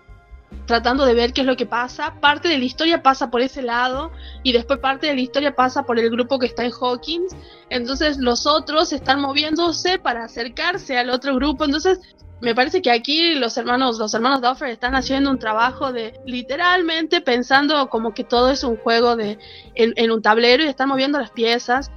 [0.65, 3.61] tratando de ver qué es lo que pasa, parte de la historia pasa por ese
[3.61, 4.11] lado
[4.43, 7.35] y después parte de la historia pasa por el grupo que está en Hawkins,
[7.69, 11.99] entonces los otros están moviéndose para acercarse al otro grupo, entonces
[12.41, 17.19] me parece que aquí los hermanos, los hermanos Duffer están haciendo un trabajo de literalmente
[17.19, 19.37] pensando como que todo es un juego de
[19.75, 21.91] en, un tablero y están moviendo las piezas.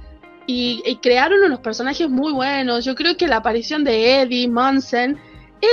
[0.45, 2.83] Y, y crearon unos personajes muy buenos.
[2.83, 5.17] Yo creo que la aparición de Eddie Munson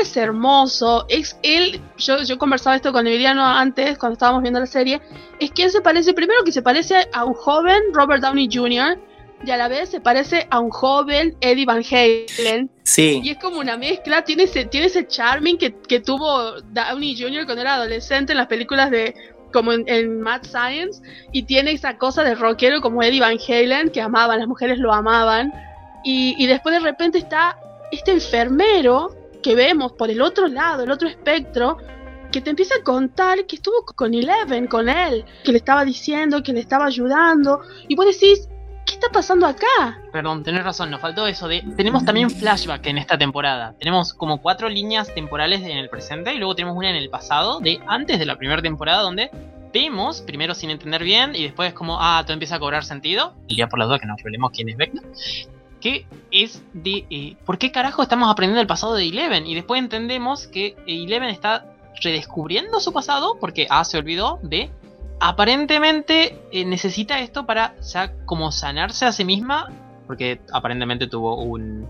[0.00, 4.66] es hermoso, es él, yo, yo conversaba esto con Emiliano antes, cuando estábamos viendo la
[4.66, 5.00] serie,
[5.38, 8.98] es que él se parece, primero que se parece a un joven Robert Downey Jr.,
[9.42, 12.70] y a la vez se parece a un joven Eddie Van Halen.
[12.82, 13.22] Sí.
[13.24, 17.46] Y es como una mezcla, tiene ese, tiene ese charming que, que tuvo Downey Jr.
[17.46, 19.14] cuando era adolescente en las películas de
[19.50, 24.02] como en, Mad Science y tiene esa cosa de rockero como Eddie Van Halen que
[24.02, 25.52] amaban, las mujeres lo amaban
[26.04, 27.58] y, y después de repente está
[27.90, 31.78] este enfermero que vemos por el otro lado, el otro espectro,
[32.30, 36.42] que te empieza a contar que estuvo con Eleven, con él, que le estaba diciendo,
[36.42, 38.48] que le estaba ayudando, y vos decís,
[38.86, 40.00] ¿qué está pasando acá?
[40.12, 41.62] Perdón, tenés razón, nos faltó eso de...
[41.76, 43.74] Tenemos también flashback en esta temporada.
[43.78, 47.60] Tenemos como cuatro líneas temporales en el presente y luego tenemos una en el pasado
[47.60, 49.30] de antes de la primera temporada donde
[49.72, 53.34] vemos, primero sin entender bien y después como, ah, todo empieza a cobrar sentido.
[53.46, 55.02] Y ya por la duda que nos revelemos quién es Vecna.
[55.80, 57.06] Que es de...
[57.10, 59.46] Eh, ¿Por qué carajo estamos aprendiendo el pasado de Eleven?
[59.46, 64.70] Y después entendemos que Eleven está redescubriendo su pasado porque A se olvidó, B
[65.20, 69.70] aparentemente eh, necesita esto para ya como sanarse a sí misma,
[70.06, 71.86] porque aparentemente tuvo un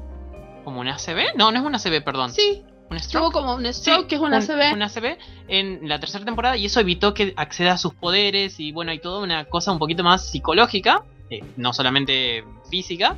[0.65, 2.33] como un ACB, no, no es un ACB, perdón.
[2.33, 2.65] Sí.
[2.91, 3.33] Un stroke.
[3.33, 4.75] Tuvo como un stroke, que es un, ACB.
[4.75, 8.73] Un ACB en la tercera temporada y eso evitó que acceda a sus poderes y
[8.73, 13.17] bueno, hay toda una cosa un poquito más psicológica, eh, no solamente física.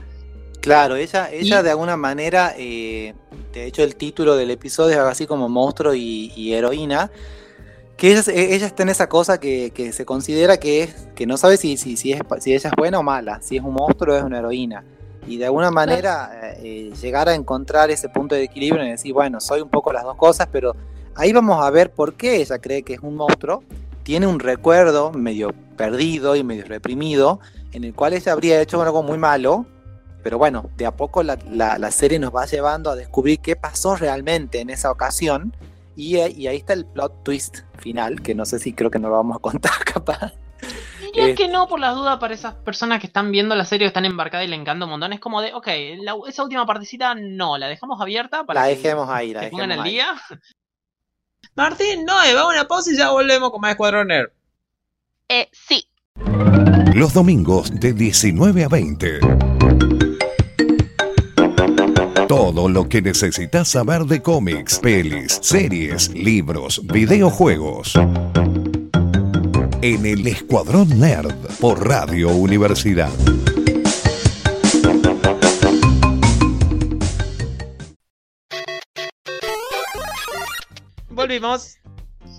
[0.63, 3.15] Claro, ella, ella de alguna manera, eh,
[3.53, 7.11] de hecho el título del episodio es algo así como monstruo y heroína,
[8.03, 11.57] que ella, ella, está en esa cosa que, se considera que es que no sabe
[11.57, 14.19] si, si, si, es, si ella es buena o mala, si es un monstruo o
[14.19, 14.83] es una heroína.
[15.29, 19.41] Y de alguna manera eh, llegar a encontrar ese punto de equilibrio y decir, bueno,
[19.41, 20.75] soy un poco las dos cosas, pero
[21.15, 23.63] ahí vamos a ver por qué ella cree que es un monstruo.
[24.03, 27.39] Tiene un recuerdo medio perdido y medio reprimido,
[27.71, 29.65] en el cual ella habría hecho algo muy malo,
[30.23, 33.57] pero bueno, de a poco la, la, la serie nos va llevando a descubrir qué
[33.57, 35.55] pasó realmente en esa ocasión
[35.97, 39.17] y, ahí está el plot twist final, que no sé si creo que no lo
[39.17, 40.33] vamos a contar capaz.
[41.01, 43.87] Diría eh, que no, por las dudas, para esas personas que están viendo la serie,
[43.87, 45.13] están embarcadas y le encanta un montón.
[45.13, 45.69] Es como de, ok,
[46.29, 49.83] esa última partecita no, la dejamos abierta para la dejemos ahí, la que dejemos el
[49.85, 50.07] día.
[51.55, 54.11] Martín, no, vamos a una pausa y ya volvemos con más Escuadrón
[55.29, 55.87] Eh, sí.
[56.95, 59.52] Los domingos de 19 a 20
[62.35, 67.93] todo lo que necesitas saber de cómics, pelis, series, libros, videojuegos.
[69.83, 73.11] En el Escuadrón Nerd por Radio Universidad.
[81.11, 81.77] Volvimos.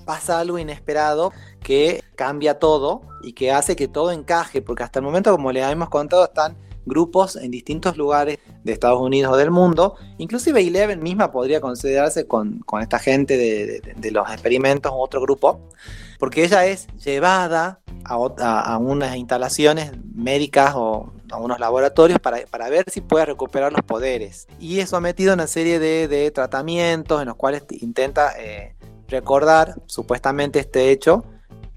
[0.08, 5.06] Pasa algo inesperado que cambia todo y que hace que todo encaje, porque hasta el
[5.06, 9.52] momento, como les hemos contado, están grupos en distintos lugares de Estados Unidos o del
[9.52, 9.96] mundo.
[10.18, 15.70] Inclusive Eleven misma podría considerarse con, esta gente de, los experimentos u otro grupo,
[16.20, 23.02] porque ella es llevada a, unas instalaciones médicas o a unos laboratorios para, ver si
[23.02, 24.48] puede recuperar los poderes.
[24.60, 28.76] Y es sometido a una serie de, tratamientos en los cuales intenta eh,
[29.08, 31.24] recordar supuestamente este hecho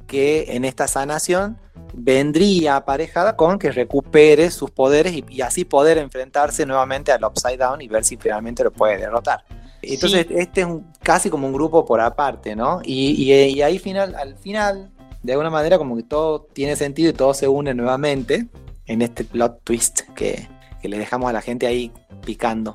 [0.06, 1.58] que en esta sanación
[1.94, 7.80] vendría aparejada con que recupere sus poderes y, así poder enfrentarse nuevamente al Upside Down
[7.82, 9.44] y ver si finalmente lo puede derrotar.
[9.82, 10.68] Entonces, este es
[11.02, 12.80] casi como un grupo por aparte, ¿no?
[12.84, 14.90] Y, ahí final, al final,
[15.22, 18.46] de alguna manera, como que todo tiene sentido y todo se une nuevamente
[18.86, 20.48] en este plot twist que,
[20.82, 21.92] que le dejamos a la gente ahí
[22.24, 22.74] picando.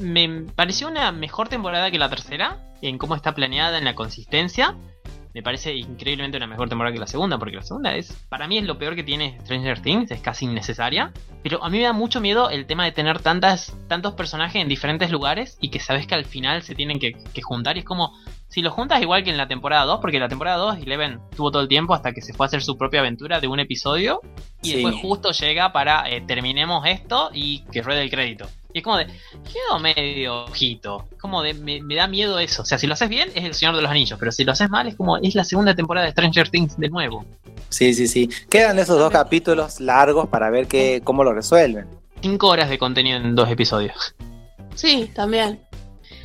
[0.00, 4.76] Me pareció una mejor temporada que la tercera, en cómo está planeada, en la consistencia
[5.38, 8.58] me parece increíblemente una mejor temporada que la segunda, porque la segunda es, para mí
[8.58, 11.12] es lo peor que tiene Stranger Things, es casi innecesaria,
[11.44, 14.66] pero a mí me da mucho miedo el tema de tener tantas, tantos personajes en
[14.66, 18.18] diferentes lugares y que sabes que al final se tienen que, juntar y es como,
[18.48, 21.52] si lo juntas igual que en la temporada 2, porque la temporada 2 Eleven tuvo
[21.52, 24.20] todo el tiempo hasta que se fue a hacer su propia aventura de un episodio
[24.60, 28.48] y después justo llega para eh, terminemos esto y que ruede el crédito.
[28.78, 31.08] Y es como de, quedo medio ojito.
[31.20, 32.62] Como de, me, da miedo eso.
[32.62, 34.18] O sea, si lo haces bien, es el Señor de los Anillos.
[34.20, 36.88] Pero si lo haces mal, es como, es la segunda temporada de Stranger Things de
[36.88, 37.24] nuevo.
[37.70, 38.30] Sí, sí, sí.
[38.48, 41.88] Quedan esos dos capítulos largos para ver que, cómo lo resuelven.
[42.22, 44.14] Cinco horas de contenido en dos episodios.
[44.76, 45.60] Sí, también.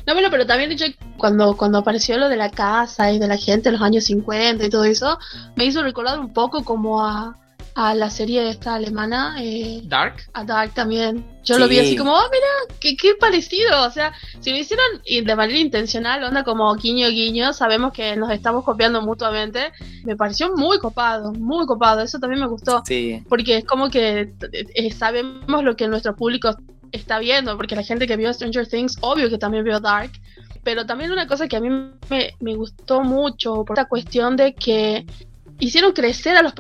[0.06, 0.86] No, bueno, pero también yo,
[1.18, 4.64] cuando, cuando apareció lo de la casa y de la gente en los años 50
[4.64, 5.18] y todo eso,
[5.56, 7.36] me hizo recordar un poco como a,
[7.76, 9.36] a la serie esta alemana.
[9.40, 10.16] Eh, Dark.
[10.34, 11.26] A Dark también.
[11.44, 13.86] Yo lo vi así como, oh, mira, qué, qué, parecido.
[13.86, 18.32] O sea, si lo hicieron de manera intencional, onda como guiño guiño, sabemos que nos
[18.32, 19.72] estamos copiando mutuamente.
[20.04, 22.02] Me pareció muy copado, muy copado.
[22.02, 22.84] Eso también me gustó.
[22.86, 23.22] Sí.
[23.28, 26.56] Porque es como que eh, sabemos lo que nuestro público
[26.92, 30.12] está viendo, porque la gente que vio Stranger Things, obvio que también vio Dark.
[30.64, 34.54] Pero también una cosa que a mí me, me gustó mucho, por esta cuestión de
[34.54, 35.06] que
[35.60, 36.54] hicieron crecer a los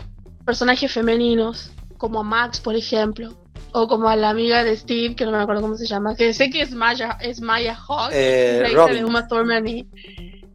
[0.46, 3.34] personajes femeninos, como a Max, por ejemplo,
[3.72, 6.34] o como a la amiga de Steve, que no me acuerdo cómo se llama, que
[6.34, 9.88] sé que es Maya, es Maya Hawk, Eh, la hija de Uma Thurman y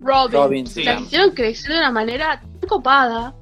[0.01, 0.33] Robin.
[0.33, 0.85] Robin, sí.
[0.85, 3.35] Las hicieron crecer de una manera tan copada.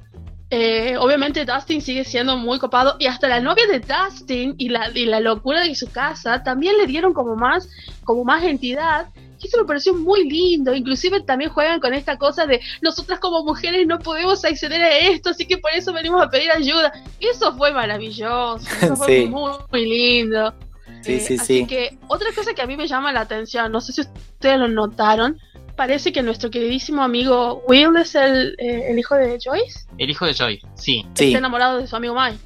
[0.49, 4.91] Eh, obviamente Dustin sigue siendo muy copado y hasta la novia de Dustin y la,
[4.95, 7.69] y la locura de su casa también le dieron como más,
[8.05, 9.09] como más entidad
[9.47, 13.87] eso me pareció muy lindo, inclusive también juegan con esta cosa de nosotras como mujeres
[13.87, 16.93] no podemos acceder a esto, así que por eso venimos a pedir ayuda.
[17.21, 19.27] Eso fue maravilloso, eso fue Sí.
[19.27, 20.55] muy, muy lindo.
[21.03, 21.67] Sí, Eh, sí, así sí.
[21.67, 24.69] que otra cosa que a mí me llama la atención, no sé si ustedes lo
[24.69, 25.39] notaron,
[25.77, 30.25] parece que nuestro queridísimo amigo Will es el, eh, el hijo de Joyce, El hijo
[30.27, 31.05] de Joy, sí.
[31.15, 32.39] Sí, está enamorado de su amigo Mike.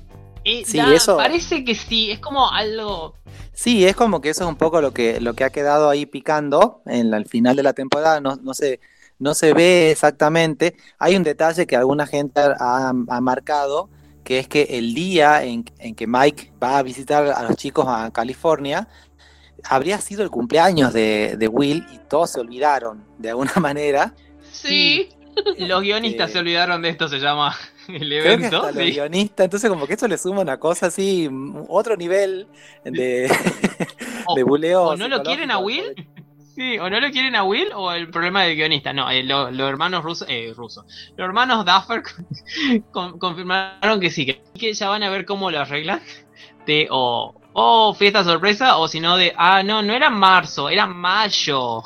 [0.43, 3.15] Y Sí, da- eso- Parece que sí, es como algo.
[3.63, 6.07] Sí, es como que eso es un poco lo que, lo que ha quedado ahí
[6.07, 8.21] picando en la- al final de la temporada.
[8.21, 8.81] No, no se,
[9.19, 10.77] no se ve exactamente.
[10.99, 13.91] Hay un detalle que alguna gente ha, ha marcado,
[14.25, 17.87] que es que el día en, en que Mike va a visitar a los chicos
[17.89, 18.89] a California,
[19.65, 24.15] habría sido el cumpleaños de, de Will y todos se olvidaron de alguna manera.
[24.53, 25.09] Sí,
[25.59, 27.57] Los guionistas Eh, se olvidaron de esto, se llama
[27.89, 28.63] el Creo que evento.
[28.73, 28.93] los sí.
[28.93, 31.29] guionistas, entonces como que esto le suma una cosa así,
[31.69, 32.49] otro nivel
[32.85, 33.31] de,
[34.25, 34.85] O- de buleo.
[34.85, 35.59] o no lo quieren a.
[35.59, 35.95] Will,
[36.55, 38.93] Sí, o no lo quieren a Will o el problema del guionista.
[38.93, 40.85] No, eh, lo- los hermanos rusos, eh, rusos.
[41.17, 42.03] Los hermanos Duffer
[42.93, 46.01] con- confirmaron que sí, que, que ya van a ver cómo lo arreglan.
[46.67, 50.87] De o, o fiesta sorpresa o si no de, ah, no, no era marzo, era
[50.87, 51.83] mayo.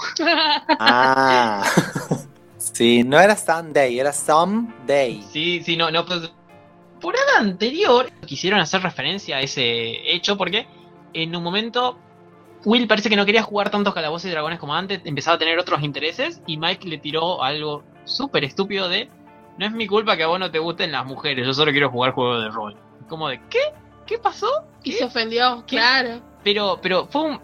[0.79, 1.63] Ah,
[2.72, 5.22] sí, no era Sunday, era Someday.
[5.31, 6.33] Sí, sí, no, no, pues.
[7.00, 10.66] Por el anterior quisieron hacer referencia a ese hecho porque
[11.12, 11.98] en un momento
[12.64, 15.59] Will parece que no quería jugar tantos calabozos y dragones como antes, empezaba a tener
[15.59, 19.11] otros intereses y Mike le tiró algo súper estúpido de
[19.59, 21.90] no es mi culpa que a vos no te gusten las mujeres, yo solo quiero
[21.90, 22.77] jugar juegos de rol.
[23.09, 23.61] Como de, ¿qué?
[24.07, 24.64] ¿Qué pasó?
[24.83, 25.77] y se ofendió, ¿Qué?
[25.77, 26.20] claro.
[26.42, 27.40] Pero, pero fue un.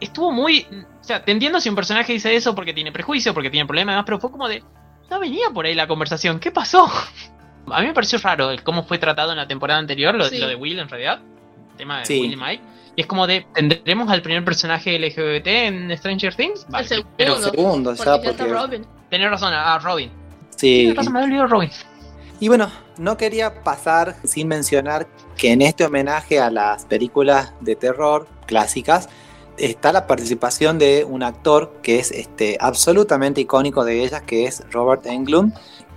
[0.00, 0.66] Estuvo muy.
[1.00, 3.92] O sea, te entiendo si un personaje dice eso porque tiene prejuicio, porque tiene problemas,
[3.92, 4.62] y demás, pero fue como de.
[5.10, 6.88] No venía por ahí la conversación, ¿qué pasó?
[7.70, 10.38] A mí me pareció raro el cómo fue tratado en la temporada anterior, lo, Sí.
[10.38, 11.20] lo de Will en realidad.
[11.72, 12.20] El tema de Sí.
[12.20, 12.62] Will y Mike.
[12.96, 13.46] Y es como de.
[13.54, 16.66] ¿Tendremos al primer personaje LGBT en Stranger Things?
[16.68, 18.52] Vale, el segundo, pero Segundo, porque ya, está porque.
[18.52, 18.86] Robin.
[19.10, 20.10] tenés razón, a Robin.
[20.50, 20.76] Sí.
[20.78, 21.70] Tienes razón, me olvidado Robin.
[22.40, 27.76] Y bueno, no quería pasar sin mencionar que en este homenaje a las películas de
[27.76, 29.08] terror clásicas
[29.60, 34.62] está la participación de un actor que es este, absolutamente icónico de ellas, que es
[34.70, 35.52] Robert Englund,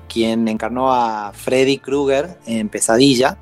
[0.08, 3.38] quien encarnó a Freddy Krueger en Pesadilla.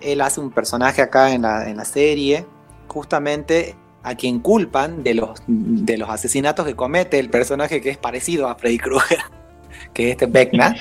[0.00, 2.46] Él hace un personaje acá en la, en la serie,
[2.88, 7.98] justamente a quien culpan de los, de los asesinatos que comete el personaje que es
[7.98, 9.18] parecido a Freddy Krueger,
[9.92, 10.76] que es este Vecna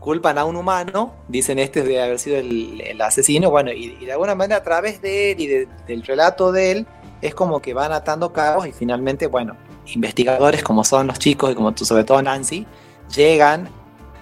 [0.00, 4.06] culpan a un humano, dicen este de haber sido el, el asesino, bueno, y, y
[4.06, 6.86] de alguna manera a través de él y de- del relato de él,
[7.20, 9.56] es como que van atando cabos y finalmente, bueno,
[9.86, 12.66] investigadores como son los chicos y como tú, sobre todo Nancy,
[13.14, 13.68] llegan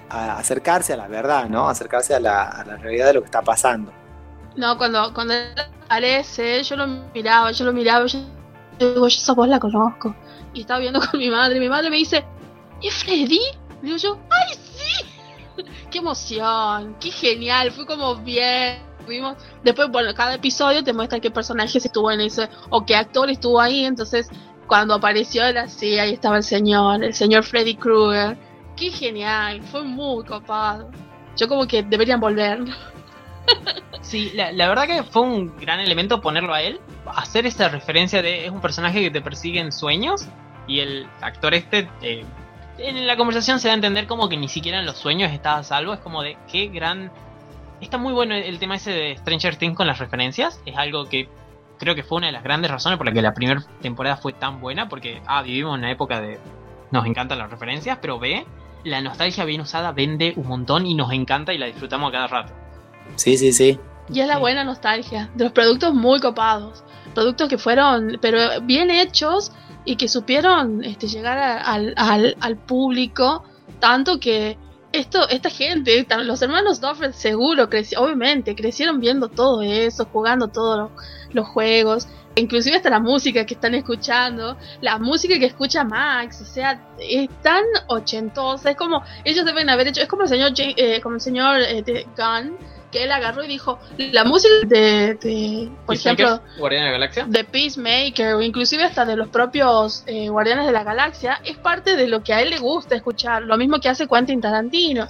[0.08, 1.68] a acercarse a la verdad, ¿no?
[1.68, 3.92] Acercarse a la, a la realidad de lo que está pasando.
[4.56, 5.34] No, cuando, cuando
[5.84, 8.18] aparece, yo lo miraba, yo lo miraba, yo
[8.78, 10.14] digo, esa voz la conozco.
[10.52, 12.24] Y estaba viendo con mi madre, y mi madre me dice,
[12.82, 13.40] ¿es Freddy?
[13.82, 15.62] Digo yo, ¡ay, sí!
[15.90, 16.96] ¡Qué emoción!
[16.98, 17.70] ¡Qué genial!
[17.70, 18.87] Fue como bien.
[19.08, 19.36] Vimos.
[19.64, 23.60] Después, bueno, cada episodio te muestra qué personaje estuvo en ese, o qué actor estuvo
[23.60, 23.84] ahí.
[23.84, 24.28] Entonces,
[24.66, 28.36] cuando apareció era así, ahí estaba el señor, el señor Freddy Krueger.
[28.76, 29.62] ¡Qué genial!
[29.62, 30.90] Fue muy copado.
[31.36, 32.60] Yo como que deberían volver.
[34.02, 38.22] Sí, la, la verdad que fue un gran elemento ponerlo a él, hacer esa referencia
[38.22, 40.28] de es un personaje que te persigue en sueños
[40.66, 42.24] y el actor este eh,
[42.78, 45.58] en la conversación se da a entender como que ni siquiera en los sueños estaba
[45.58, 47.10] a salvo, es como de qué gran...
[47.80, 51.28] Está muy bueno el tema ese de Stranger Things con las referencias, es algo que
[51.78, 54.32] creo que fue una de las grandes razones por la que la primera temporada fue
[54.32, 56.38] tan buena, porque A, vivimos en una época de...
[56.90, 58.44] Nos encantan las referencias, pero B,
[58.84, 62.26] la nostalgia bien usada vende un montón y nos encanta y la disfrutamos a cada
[62.26, 62.52] rato.
[63.14, 63.78] Sí, sí, sí.
[64.12, 64.40] Y es la Sí.
[64.40, 66.82] buena nostalgia de los productos muy copados.
[67.14, 69.52] Productos que fueron, pero bien hechos
[69.84, 73.44] y que supieron este, llegar a- al, al, al público.
[73.80, 74.56] Tanto que
[74.98, 80.90] esto, esta gente, los hermanos Duffer seguro, creci- obviamente, crecieron viendo todo eso, jugando todos
[81.32, 82.08] los, juegos.
[82.34, 87.28] Inclusive hasta la música que están escuchando, la música que escucha Max, o sea, es
[87.42, 91.20] tan ochentosa, es como, ellos deben haber hecho, es como el señor, eh, como el
[91.20, 92.56] señor eh, Gunn,
[92.90, 97.24] que él agarró y dijo, la música de, de por ejemplo, Guardián de la Galaxia.
[97.28, 101.96] de Peacemaker o inclusive hasta de los propios eh, Guardianes de la Galaxia es parte
[101.96, 105.06] de lo que a él le gusta escuchar, lo mismo que hace Quentin Tarantino.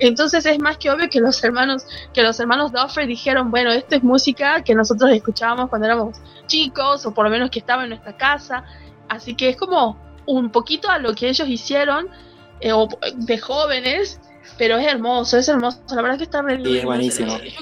[0.00, 3.96] Entonces es más que obvio que los hermanos que los hermanos Duffer dijeron, bueno, esto
[3.96, 6.16] es música que nosotros escuchábamos cuando éramos
[6.46, 8.64] chicos o por lo menos que estaba en nuestra casa,
[9.08, 12.08] así que es como un poquito a lo que ellos hicieron
[12.60, 14.20] eh, o- de jóvenes,
[14.56, 16.86] pero es hermoso, es hermoso, la verdad que está re Sí, es lindo.
[16.86, 17.32] buenísimo.
[17.36, 17.54] Eh,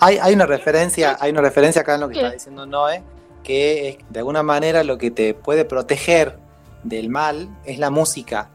[0.00, 2.20] Hay, hay una referencia, hay una referencia acá en lo que ¿Qué?
[2.20, 3.02] está diciendo Noé,
[3.44, 6.38] que es de alguna manera lo que te puede proteger
[6.82, 8.50] del mal es la música.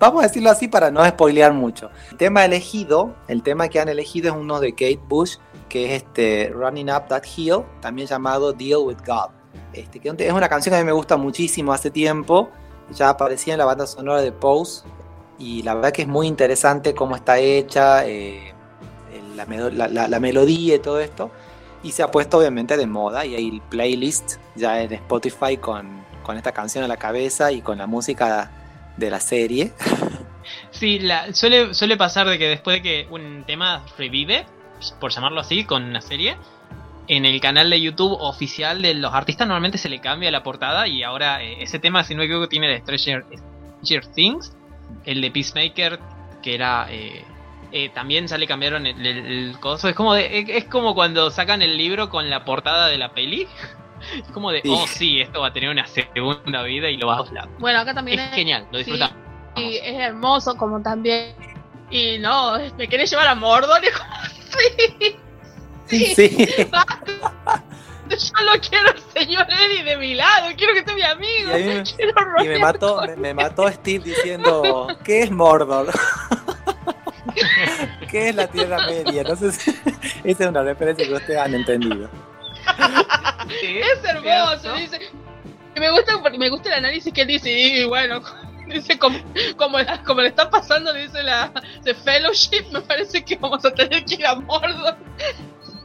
[0.00, 1.90] Vamos a decirlo así para no spoilear mucho.
[2.10, 5.36] El tema elegido, el tema que han elegido es uno de Kate Bush,
[5.68, 9.30] que es este Running Up That Hill, también llamado Deal with God.
[9.72, 12.50] Este, que es una canción que a mí me gusta muchísimo hace tiempo,
[12.90, 14.82] ya aparecía en la banda sonora de Pose,
[15.38, 18.52] y la verdad que es muy interesante cómo está hecha, eh,
[19.36, 21.30] la, la- la- melodía y todo esto.
[21.82, 26.36] Y se ha puesto obviamente de moda y hay playlist ya en Spotify con, con
[26.36, 28.50] esta canción a la cabeza y con la música
[28.96, 29.72] de la serie.
[30.70, 34.46] Sí, la, suele, suele pasar de que después de que un tema revive,
[34.98, 36.38] por llamarlo así, con una serie,
[37.06, 40.88] en el canal de YouTube oficial de los artistas normalmente se le cambia la portada
[40.88, 43.24] y ahora eh, ese tema, si no me equivoco, tiene de Stranger,
[43.82, 44.56] Stranger Things,
[45.04, 45.98] el de Peacemaker,
[46.42, 46.86] que era...
[46.90, 47.24] eh,
[47.70, 49.88] eh, también ya le cambiaron el, el- el coso.
[49.88, 53.46] Es como, de- es, como cuando sacan el libro con la portada de la peli.
[54.14, 54.68] Es como de, Sí.
[54.72, 57.48] oh sí, esto va a tener una segunda vida y lo vas a usar.
[57.58, 59.16] Bueno, acá también Es genial, lo sí, disfrutamos.
[59.56, 61.34] y es hermoso como también.
[61.90, 64.14] Y no, me querés llevar a Mordor como,
[65.88, 66.36] sí, Sí,
[68.16, 71.56] yo lo quiero al señor Eddie de mi lado, quiero que esté mi amigo.
[71.58, 75.88] Y me- quiero y me mató, me, me mató Steve diciendo, ¿qué es Mordor?
[78.10, 79.22] ¿Qué es la Tierra Media?
[79.22, 79.70] No sé si
[80.24, 82.08] esa es una referencia que ustedes han entendido.
[83.60, 84.78] Sí, Es hermoso, cierto.
[84.78, 84.98] dice.
[85.76, 88.20] Y me gusta porque me gusta el análisis que él dice, y bueno,
[88.66, 89.18] dice como,
[89.56, 91.52] como, la- como le está pasando, dice la
[91.84, 94.96] de Fellowship, me parece que vamos a tener que ir a Mordor.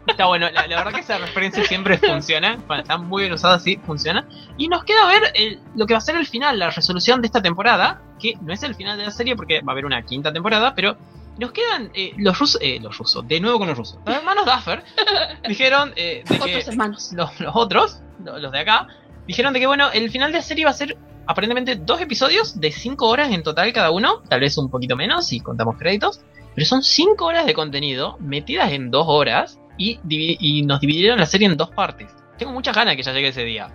[0.07, 3.59] Está bueno, la, la verdad que esa referencia siempre funciona, cuando está muy bien usada
[3.59, 4.27] sí funciona.
[4.57, 7.27] Y nos queda ver el- lo que va a ser el final, la resolución de
[7.27, 10.01] esta temporada, que no es el final de la serie porque va a haber una
[10.03, 10.97] quinta temporada, pero
[11.39, 13.97] nos quedan eh, los rusos, eh, los rusos, de nuevo con los rusos.
[14.05, 14.83] Los hermanos Duffer
[15.47, 17.09] dijeron eh, de que Otros hermanos.
[17.13, 18.87] los, los otros, lo- los de acá,
[19.25, 22.59] dijeron de que bueno, el final de la serie va a ser aparentemente dos episodios
[22.59, 26.19] de cinco horas en total cada uno, tal vez un poquito menos si contamos créditos,
[26.53, 31.47] pero son cinco horas de contenido metidas en dos horas y, nos dividieron la serie
[31.47, 32.15] en dos partes.
[32.37, 33.69] Tengo muchas ganas de que ya llegue ese día.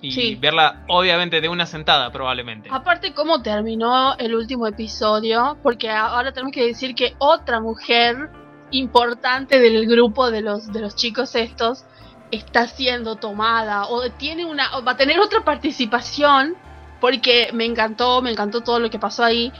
[0.00, 0.34] Y Sí.
[0.36, 2.68] verla, obviamente, de una sentada, probablemente.
[2.70, 8.30] Aparte cómo terminó el último episodio, porque ahora tenemos que decir que otra mujer
[8.70, 11.84] importante del grupo de los de los chicos estos
[12.32, 16.56] está siendo tomada o tiene una o va a tener otra participación
[17.00, 19.52] porque me encantó, me encantó todo lo que pasó ahí.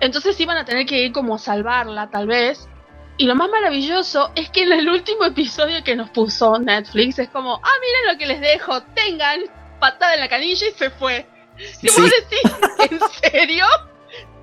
[0.00, 2.68] Entonces iban a tener que ir como a salvarla tal vez.
[3.18, 7.28] Y lo más maravilloso es que en el último episodio que nos puso Netflix es
[7.28, 9.40] como, ah, miren lo que les dejo, tengan
[9.80, 11.26] patada en la canilla y se fue.
[11.82, 12.00] Y Sí.
[12.00, 13.00] vos decís, ¿en
[13.30, 13.64] serio?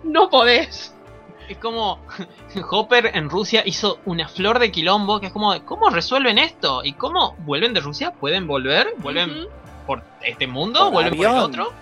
[0.03, 0.93] No podés.
[1.47, 2.05] Es como
[2.71, 6.83] Hopper en Rusia hizo una flor de quilombo, que es como, ¿cómo resuelven esto?
[6.83, 8.11] ¿Y cómo vuelven de Rusia?
[8.11, 8.93] ¿Pueden volver?
[8.97, 9.47] ¿Vuelven
[9.87, 10.81] por este mundo?
[10.81, 11.73] Por ¿Vuelven por el otro?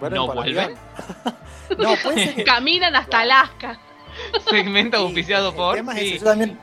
[0.00, 0.64] Vuelven ¿No vuelven?
[0.64, 0.78] avión.
[1.78, 3.78] no, puede ser que Caminan hasta Alaska.
[4.50, 5.74] Segmento Sí, auspiciado el por...
[5.76, 6.08] tema es sí.
[6.08, 6.18] ese.
[6.18, 6.58] Yo también,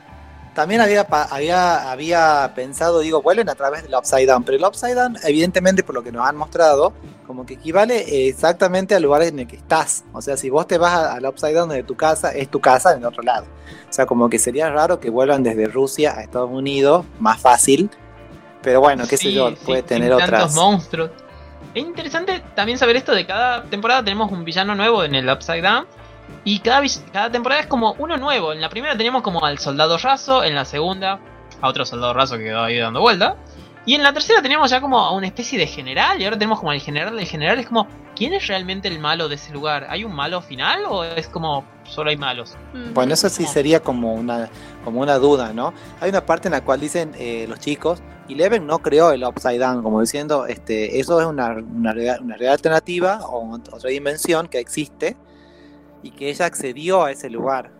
[0.54, 4.94] también había, había, había pensado, digo, vuelven a través del Upside Down, pero el Upside
[4.94, 6.92] Down, evidentemente, por lo que nos han mostrado,
[7.26, 10.04] como que equivale exactamente al lugar en el que estás.
[10.12, 12.92] O sea, si vos te vas al Upside Down de tu casa, es tu casa
[12.92, 13.46] en el otro lado.
[13.88, 17.90] O sea, como que sería raro que vuelvan desde Rusia a Estados Unidos, más fácil.
[18.62, 20.54] Pero bueno, qué sé Sí, yo, sí, puede tener tantos otras.
[20.54, 21.10] monstruos.
[21.72, 25.62] Es interesante también saber esto de cada temporada tenemos un villano nuevo en el Upside
[25.62, 25.86] Down.
[26.44, 28.52] Y cada, cada temporada es como uno nuevo.
[28.52, 31.20] En la primera teníamos como al soldado raso, en la segunda
[31.60, 33.36] a otro soldado raso que quedó ahí dando vuelta.
[33.86, 36.20] Y en la tercera teníamos ya como a una especie de general.
[36.20, 37.58] Y ahora tenemos como al general del general.
[37.58, 39.86] Es como, ¿quién es realmente el malo de ese lugar?
[39.90, 42.56] ¿Hay un malo final o es como solo hay malos?
[42.74, 42.92] Ujú.
[42.94, 43.48] Bueno, eso sí No.
[43.50, 44.48] sería como una,
[44.84, 45.72] como una duda, ¿no?
[46.00, 49.58] Hay una parte en la cual dicen eh, los chicos, Eleven no creó el Upside
[49.58, 53.90] Down, como diciendo, este, eso es una, una, realidad, una realidad alternativa o ot- otra
[53.90, 55.16] dimensión que existe
[56.02, 57.72] y que ella accedió a ese lugar.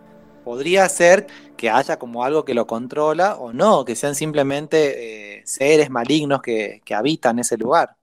[0.43, 5.43] Podría ser que haya como algo que lo controla o no, que sean simplemente eh,
[5.45, 7.95] seres malignos que, que habitan ese lugar.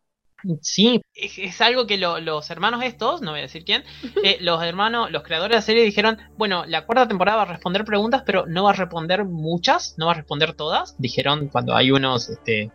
[0.62, 3.82] Sí, es, es algo que lo- los hermanos estos, no voy a decir quién,
[4.22, 7.46] eh, los hermanos, los creadores de la serie dijeron, bueno, la cuarta temporada va a
[7.46, 10.94] responder preguntas, pero no va a responder muchas, no va a responder todas.
[10.98, 12.70] Dijeron cuando hay unos este,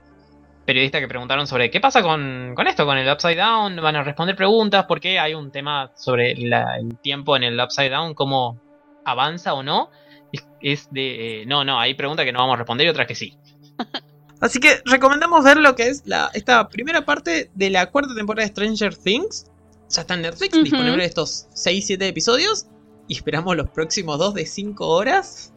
[0.66, 4.04] periodistas que preguntaron sobre qué pasa con, con esto, con el Upside Down, van a
[4.04, 8.60] responder preguntas, porque hay un tema sobre la- el tiempo en el Upside Down, cómo
[9.06, 9.90] avanza o no.
[10.32, 13.08] Es, es de, eh, no, no, hay preguntas que no vamos a responder y otras
[13.08, 13.38] que sí.
[14.42, 18.46] Así que recomendamos ver lo que es la, esta primera parte de la cuarta temporada
[18.46, 19.50] de Stranger Things.
[19.90, 20.64] Ya está en Netflix, Ujú.
[20.64, 22.68] disponible estos 6-7 episodios.
[23.08, 25.54] Y esperamos los próximos 2 de 5 horas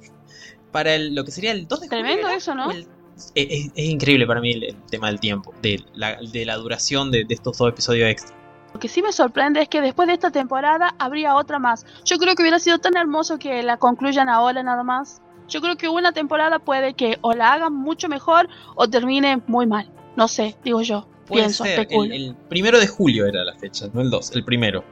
[0.72, 2.02] para el- lo que sería el 2 de julio.
[2.04, 2.36] Tremendo ¿era?
[2.36, 2.70] eso, ¿no?
[2.70, 2.86] El-
[3.16, 7.10] es, es- increíble para mí el, el tema del tiempo, de la, de la duración
[7.10, 8.36] de, de estos dos episodios extra.
[8.74, 11.86] Lo que sí me sorprende es que después de esta temporada habría otra más.
[12.04, 15.22] Yo creo que hubiera sido tan hermoso que la concluyan ahora nada más.
[15.48, 19.66] Yo creo que una temporada puede que o la hagan mucho mejor o termine muy
[19.66, 19.88] mal.
[20.16, 21.06] No sé, digo yo.
[21.26, 22.12] Puede Pienso, ser, especulo.
[22.12, 24.84] el, el primero de julio era la fecha, no el 2, el primero.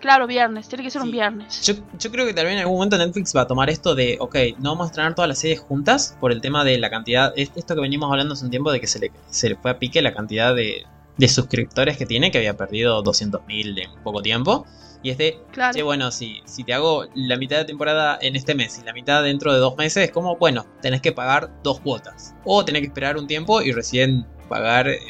[0.00, 1.62] Claro, viernes, tiene que ser un viernes.
[1.62, 4.36] Yo, yo creo que también en algún momento Netflix va a tomar esto de, ok,
[4.58, 7.50] no vamos a estrenar todas las series juntas por el tema de la cantidad, es-
[7.56, 9.78] esto que venimos hablando hace un tiempo de que se le, se le fue a
[9.78, 10.84] pique la cantidad de,
[11.16, 14.66] de suscriptores que tiene, que había perdido 200.000 en poco tiempo.
[15.02, 15.72] Y es de, Claro.
[15.74, 18.92] che, bueno, si, si te hago la mitad de temporada en este mes y la
[18.92, 22.34] mitad dentro de dos meses, es como, bueno, tenés que pagar dos cuotas.
[22.44, 25.00] O tenés que esperar un tiempo y recién pagar el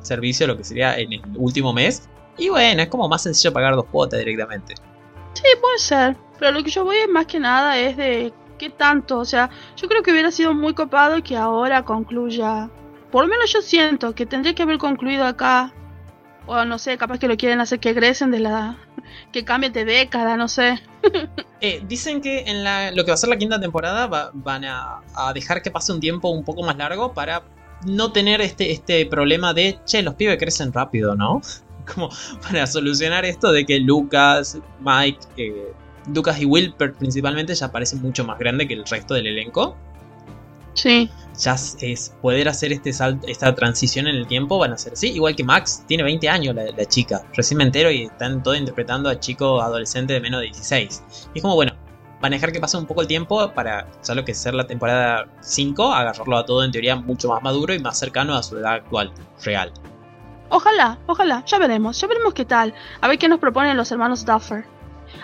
[0.00, 2.08] servicio, lo que sería en el último mes.
[2.38, 4.74] Y bueno, es como más sencillo pagar dos cuotas directamente.
[5.34, 6.16] Sí, puede ser.
[6.38, 9.18] Pero lo que yo voy es más que nada es de qué tanto.
[9.18, 12.68] O sea, yo creo que hubiera sido muy copado que ahora concluya.
[13.10, 15.72] Por lo menos yo siento que tendría que haber concluido acá.
[16.46, 18.76] O no sé, capaz que lo quieren hacer que egresen de la.
[19.32, 20.80] que cambien de década, no sé.
[21.64, 24.64] Eh, dicen que en la, lo que va a ser la quinta temporada va- van
[24.64, 27.44] a, a dejar que pase un tiempo un poco más largo para
[27.86, 31.40] no tener este, este problema de, che, los pibes crecen rápido, ¿no?
[31.94, 32.10] Como
[32.42, 35.72] para solucionar esto de que Lucas, Mike, eh,
[36.14, 39.76] Lucas y Will per- principalmente ya parecen mucho más grandes que el resto del elenco.
[40.74, 41.10] Sí.
[41.38, 45.10] Ya es, poder hacer este salto, esta transición en el tiempo van a ser así.
[45.12, 47.22] Igual que Max, tiene 20 años la, la chica.
[47.34, 51.02] Recién me entero y están todos interpretando a chicos adolescentes de menos de 16.
[51.34, 51.72] Y es como, bueno,
[52.30, 55.92] dejar que pase un poco el tiempo para ya lo que ser la temporada 5,
[55.92, 59.12] agarrarlo a todo en teoría mucho más maduro y más cercano a su edad actual,
[59.44, 59.72] real.
[60.54, 61.42] Ojalá, ojalá.
[61.46, 61.98] Ya veremos.
[61.98, 62.74] Ya veremos qué tal.
[63.00, 64.66] A ver qué nos proponen los hermanos Duffer.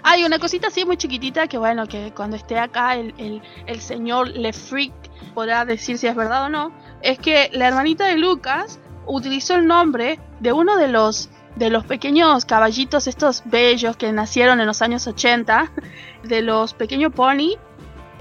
[0.03, 3.81] Hay una cosita así muy chiquitita que bueno, que cuando esté acá el, el, el
[3.83, 4.95] señor Le Freak
[5.35, 6.73] podrá decir si es verdad o no.
[7.03, 11.85] Es que la hermanita de Lucas utilizó el nombre de uno de los de los
[11.85, 15.71] pequeños caballitos estos bellos que nacieron en los años 80,
[16.23, 17.59] de los pequeños pony.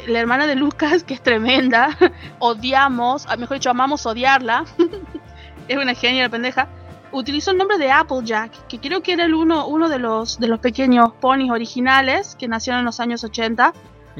[0.07, 1.97] La hermana de Lucas, que es tremenda,
[2.39, 4.65] odiamos, ah, mejor dicho, amamos odiarla.
[5.69, 6.67] es una genia la pendeja
[7.11, 10.47] utilizó el nombre de Applejack, que creo que era el uno, uno de los de
[10.47, 13.73] los pequeños ponis originales que nacieron en los años 80,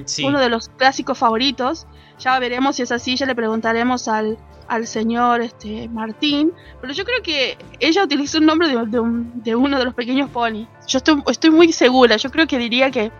[0.05, 0.23] Sí.
[0.25, 1.88] uno de los clásicos favoritos.
[2.19, 7.03] Ya veremos si es así, ya le preguntaremos al, al señor este Martín, pero yo
[7.05, 10.67] creo que ella utilizó el nombre de, de un- de uno de los pequeños ponis.
[10.88, 13.11] Yo estoy, estoy muy segura, yo creo que diría que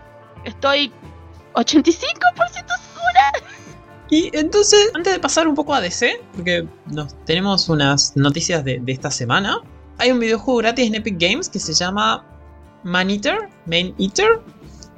[0.44, 0.92] estoy
[1.54, 3.32] 85% segura.
[4.10, 8.78] Y entonces, antes de pasar un poco a DC, porque nos tenemos unas noticias de,
[8.80, 9.60] de esta semana,
[9.98, 12.24] hay un videojuego gratis en Epic Games que se llama
[12.84, 14.40] Man Eater, Man Eater.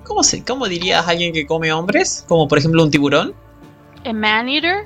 [0.05, 2.25] ¿Cómo, se, ¿Cómo dirías a alguien que come hombres?
[2.29, 3.35] Como por ejemplo un tiburón.
[4.05, 4.85] ¿A man eater?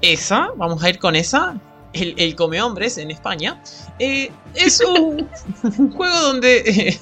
[0.00, 1.60] Esa, vamos a ir con esa.
[1.92, 3.62] El, el come hombres en España.
[3.98, 5.28] Eh, es un,
[5.78, 6.98] un juego donde eh,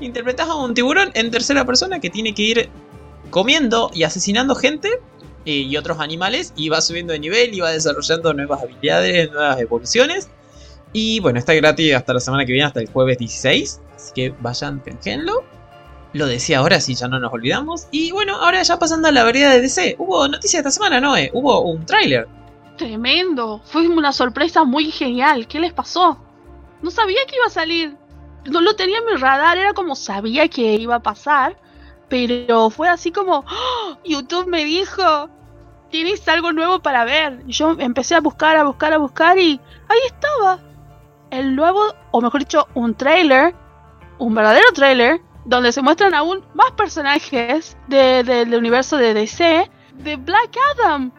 [0.00, 2.70] interpretas a un tiburón en tercera persona que tiene que ir
[3.30, 5.00] comiendo y asesinando gente
[5.44, 10.28] y otros animales y va subiendo de nivel y va desarrollando nuevas habilidades, nuevas evoluciones.
[10.92, 13.80] Y bueno, está gratis hasta la semana que viene, hasta el jueves 16.
[13.96, 15.44] Así que vayan, canjeenlo.
[16.12, 17.86] Lo decía ahora, si ya no nos olvidamos.
[17.90, 19.96] Y bueno, ahora ya pasando a la vereda de DC.
[19.98, 21.16] Hubo noticias esta semana, ¿no?
[21.16, 21.30] eh?
[21.32, 22.28] Hubo un tráiler.
[22.76, 25.46] Tremendo, fue una sorpresa muy genial.
[25.46, 26.18] ¿Qué les pasó?
[26.82, 27.96] No sabía que iba a salir.
[28.44, 31.56] No lo tenía en mi radar, era como sabía que iba a pasar,
[32.12, 33.96] pero fue así como ¡Oh!
[34.04, 35.30] YouTube me dijo,
[35.90, 37.42] tienes algo nuevo para ver.
[37.46, 39.58] Y yo empecé a buscar, a buscar, a buscar y
[39.88, 40.58] ahí estaba.
[41.30, 43.54] El nuevo, o mejor dicho, un trailer,
[44.18, 50.16] un verdadero trailer, donde se muestran aún más personajes de- del universo de DC, de
[50.16, 51.10] Black Adam.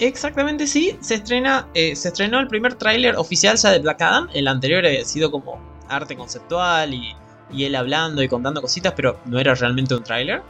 [0.00, 0.98] Exactamente, sí.
[1.00, 4.28] Se estrena, eh, se estrenó el primer tráiler oficial ya de Black Adam.
[4.34, 5.58] El anterior había sido como
[5.88, 7.16] arte conceptual y,
[7.52, 10.42] y él hablando y contando cositas, pero no era realmente un tráiler.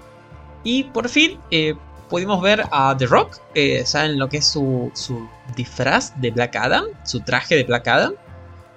[0.64, 1.74] Y por fin eh,
[2.09, 6.30] pudimos ver a The Rock, eh, ya en lo que es su, su disfraz de
[6.30, 8.14] Black Adam, su traje de Black Adam.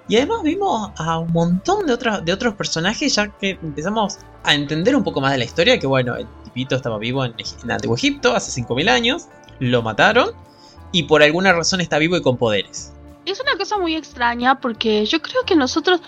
[0.08, 4.54] Y además vimos a un montón de, otras de otros personajes ya que empezamos a
[4.54, 7.70] entender un poco más de la historia, que bueno, el tipito estaba vivo en, en
[7.70, 9.28] Antiguo Egipto hace 5.000 años,
[9.60, 10.30] lo mataron
[10.92, 12.92] y por alguna razón está vivo y con poderes.
[13.26, 16.00] Es una cosa muy extraña porque yo creo que nosotros,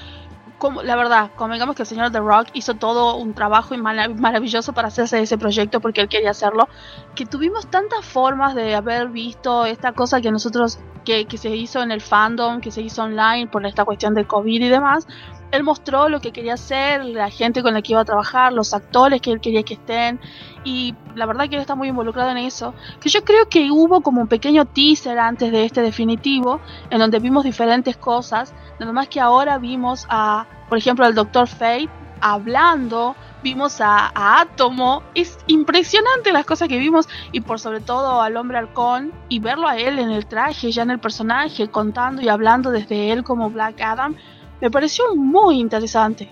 [0.63, 4.87] como, la verdad, convengamos que el señor The Rock hizo todo un trabajo maravilloso para
[4.87, 6.69] hacerse ese proyecto porque él quería hacerlo,
[7.17, 11.83] que tuvimos tantas formas de haber visto esta cosa que nosotros, que, que se hizo
[11.83, 15.09] en el fandom, que se hizo online por esta cuestión del COVID y demás,
[15.53, 18.73] él mostró lo que quería hacer, la gente con la que iba a trabajar, los
[18.75, 20.19] actores que él quería que estén
[20.65, 24.01] y la verdad que él está muy involucrado en eso, que yo creo que hubo
[24.01, 29.09] como un pequeño teaser antes de este definitivo en donde vimos diferentes cosas, nada más
[29.09, 31.47] que ahora vimos a, por ejemplo, al Dr.
[31.47, 31.91] Fate
[32.23, 38.23] hablando, vimos a, a, Atomo, es impresionante las cosas que vimos y por sobre todo
[38.23, 42.23] al hombre halcón y verlo a él en el traje, ya en el personaje, contando
[42.23, 44.17] y hablando desde él como Black Adam,
[44.63, 46.29] me pareció muy interesante,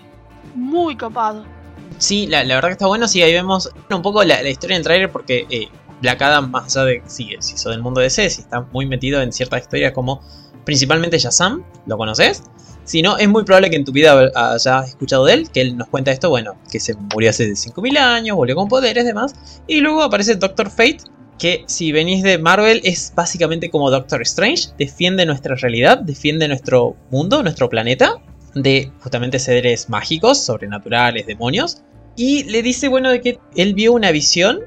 [0.55, 1.43] muy copado.
[1.97, 5.11] Sí, la, verdad que está bueno, sí, ahí vemos un poco la, historia del trailer
[5.11, 5.67] porque eh,
[6.01, 8.85] Black Adam, más allá de sí, si hizo del mundo de C, si está muy
[8.85, 10.21] metido en ciertas historias como
[10.63, 12.43] principalmente Shazam, ¿lo conoces?
[12.85, 15.75] Si no, es muy probable que en tu vida hayas escuchado de él, que él
[15.75, 19.35] nos cuenta esto, bueno, que se murió hace 5.000 años, volvió con poderes demás,
[19.67, 20.99] y luego aparece Doctor Fate,
[21.41, 26.95] que si venís de Marvel es básicamente como Doctor Strange, defiende nuestra realidad, defiende nuestro
[27.09, 28.21] mundo, nuestro planeta,
[28.53, 31.81] de justamente seres mágicos, sobrenaturales, demonios,
[32.15, 34.59] y le dice, bueno, de que él vio una visión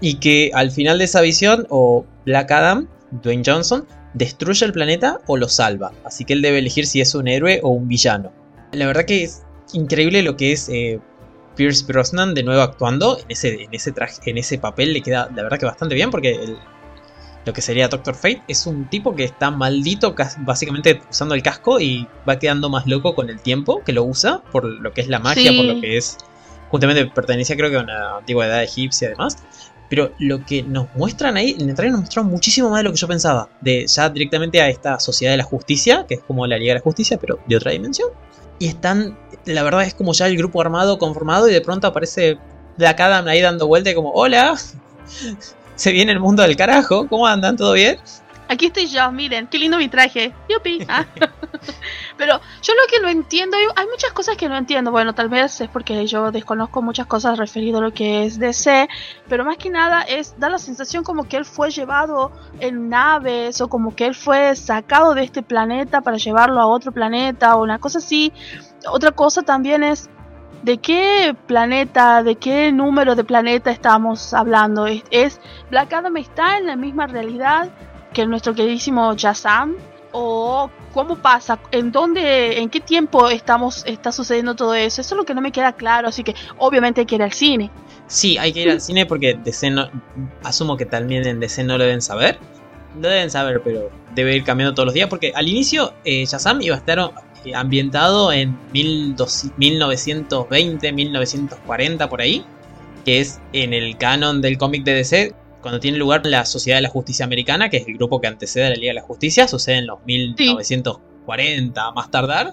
[0.00, 2.88] y que al final de esa visión, o Black Adam,
[3.22, 7.14] Dwayne Johnson, destruye el planeta o lo salva, así que él debe elegir si es
[7.14, 8.32] un héroe o un villano.
[8.72, 9.42] La verdad que es
[9.74, 10.98] increíble lo que es eh,
[11.60, 15.28] Pierce Brosnan de nuevo actuando en ese, en ese traje, en ese papel le queda
[15.36, 16.56] la verdad que bastante bien porque
[17.44, 21.78] lo que sería Doctor Fate es un tipo que está maldito básicamente usando el casco
[21.78, 25.08] y va quedando más loco con el tiempo que lo usa por lo que es
[25.08, 26.16] la magia, por lo que es
[26.70, 29.36] justamente pertenecía creo que a una antigua edad egipcia además.
[29.90, 32.92] Pero lo que nos muestran ahí, en el trailer nos mostraron muchísimo más de lo
[32.92, 33.50] que yo pensaba.
[33.60, 36.78] De ya directamente a esta sociedad de la justicia, que es como la Liga de
[36.78, 38.08] la Justicia, pero de otra dimensión.
[38.60, 42.38] Y están la verdad es como ya el grupo armado conformado y de pronto aparece
[42.76, 44.56] Black Adam ahí dando vuelta y como, hola,
[45.74, 47.56] se viene el mundo del carajo, ¿cómo andan?
[47.56, 47.98] ¿Todo bien?
[48.50, 50.34] Aquí estoy yo, miren, qué lindo mi traje.
[50.48, 50.84] Yupi.
[50.88, 51.06] Ah.
[52.16, 54.90] Pero yo lo que no entiendo, hay muchas cosas que no entiendo.
[54.90, 58.88] Bueno, tal vez es porque yo desconozco muchas cosas referido a lo que es DC,
[59.28, 63.60] pero más que nada es da la sensación como que él fue llevado en naves
[63.60, 67.62] o como que él fue sacado de este planeta para llevarlo a otro planeta o
[67.62, 68.32] una cosa así.
[68.88, 70.10] Otra cosa también es
[70.62, 74.86] ¿De qué planeta, de qué número de planeta estamos hablando?
[74.86, 75.40] ¿Es, es
[75.70, 77.70] Black Adam está en la misma realidad
[78.12, 79.76] que nuestro queridísimo Shazam?
[80.12, 81.60] ¿O cómo pasa?
[81.70, 85.00] ¿En dónde, en qué tiempo estamos, está sucediendo todo eso?
[85.00, 87.32] Eso es lo que no me queda claro, así que obviamente hay que ir al
[87.32, 87.70] cine.
[88.08, 89.88] Sí, hay que ir al cine porque DC no,
[90.42, 92.40] asumo que también en DC no lo deben saber.
[93.00, 96.24] Lo deben saber, pero debe ir cambiando todos los días porque al inicio eh,
[96.60, 97.12] iba a estar
[97.44, 102.44] eh, ambientado en 1920, 1940 por ahí,
[103.04, 106.82] que es en el canon del cómic de DC, cuando tiene lugar la Sociedad de
[106.82, 109.48] la Justicia Americana, que es el grupo que antecede a la Liga de la Justicia,
[109.48, 112.52] sucede en los 1940 más tardar.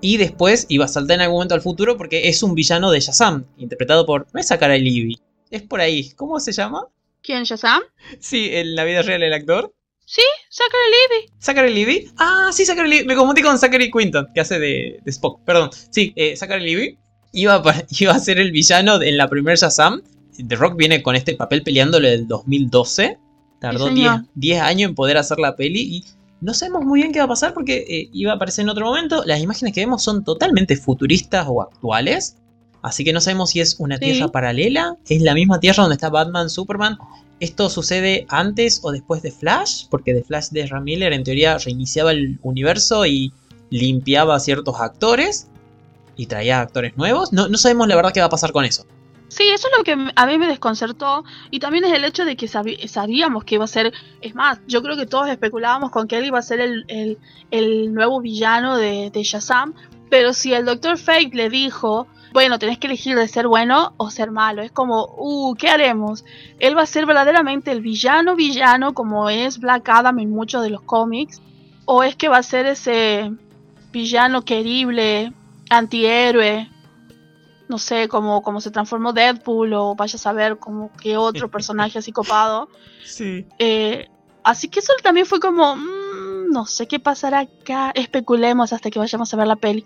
[0.00, 3.00] Y después iba a saltar en algún momento al futuro porque es un villano de
[3.00, 4.26] Shazam, interpretado por...
[4.32, 5.18] No es Sakara Libby,
[5.50, 6.10] es por ahí.
[6.16, 6.88] ¿Cómo se llama?
[7.22, 7.82] ¿Quién, Shazam?
[8.18, 9.72] Sí, en la vida real el actor.
[10.04, 11.32] Sí, Zachary Levy.
[11.40, 12.10] ¿Zachary Levy?
[12.18, 13.06] Ah, sí, Zachary Levy.
[13.06, 15.40] Me confundí con Zachary Quinton, que hace de, Spock.
[15.44, 15.70] Perdón.
[15.90, 16.98] Sí, eh, Zachary Levy
[17.32, 20.02] iba a, iba a ser el villano en la primera Shazam.
[20.36, 23.18] The Rock viene con este papel peleándole del 2012.
[23.58, 23.88] Tardó
[24.34, 26.04] 10 años en poder hacer la peli y
[26.40, 28.86] no sabemos muy bien qué va a pasar porque eh, iba a aparecer en otro
[28.86, 29.22] momento.
[29.24, 32.36] Las imágenes que vemos son totalmente futuristas o actuales.
[32.82, 36.10] Así que no sabemos si es una tierra paralela, es la misma tierra donde está
[36.10, 36.98] Batman, Superman
[37.42, 39.86] ¿Esto sucede antes o después de Flash?
[39.90, 43.32] Porque de Flash de Ezra Miller en teoría reiniciaba el universo y
[43.68, 45.48] limpiaba a ciertos actores
[46.14, 47.32] y traía actores nuevos.
[47.32, 48.86] No, sabemos la verdad qué va a pasar con eso.
[49.32, 51.24] Sí, eso es lo que a mí me desconcertó.
[51.50, 53.94] Y también es el hecho de que sabíamos que iba a ser.
[54.20, 58.20] Es más, yo creo que todos especulábamos con que él iba a ser el, nuevo
[58.20, 59.72] villano de, de Shazam.
[60.10, 60.98] Pero si el Dr.
[60.98, 64.60] Fate le dijo bueno, tenés que elegir de ser bueno o ser malo.
[64.60, 66.26] Es como, uh, ¿qué haremos?
[66.58, 70.70] Él va a ser verdaderamente el villano villano como es Black Adam en muchos de
[70.70, 71.40] los cómics.
[71.86, 73.32] O es que va a ser ese
[73.92, 75.32] villano querible,
[75.70, 76.71] antihéroe.
[77.68, 81.98] No sé, como, como se transformó Deadpool o vaya a saber como que otro personaje
[81.98, 82.68] así copado.
[83.04, 83.46] Sí.
[83.58, 84.08] Eh,
[84.44, 87.92] así que eso también fue como, mm, no sé qué pasará acá.
[87.94, 89.84] Especulemos hasta que vayamos a ver la peli.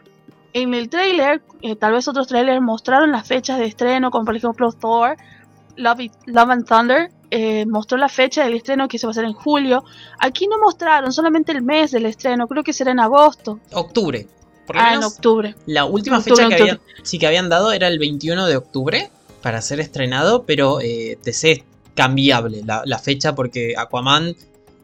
[0.53, 4.37] En el trailer, eh, tal vez otros trailers mostraron las fechas de estreno, como por
[4.37, 5.17] ejemplo Thor,
[5.77, 9.13] Love, It- Love and Thunder, eh, mostró la fecha del estreno que se va a
[9.13, 9.85] hacer en julio.
[10.19, 13.61] Aquí no mostraron solamente el mes del estreno, creo que será en agosto.
[13.75, 14.27] Octubre.
[14.67, 15.55] Por lo Ah, en octubre.
[15.67, 16.81] la última octubre, fecha que octubre.
[16.93, 19.11] habían, sí que habían dado era el 21 de octubre
[19.43, 21.45] para ser estrenado, pero eh, es
[21.95, 24.35] cambiable la, la fecha porque Aquaman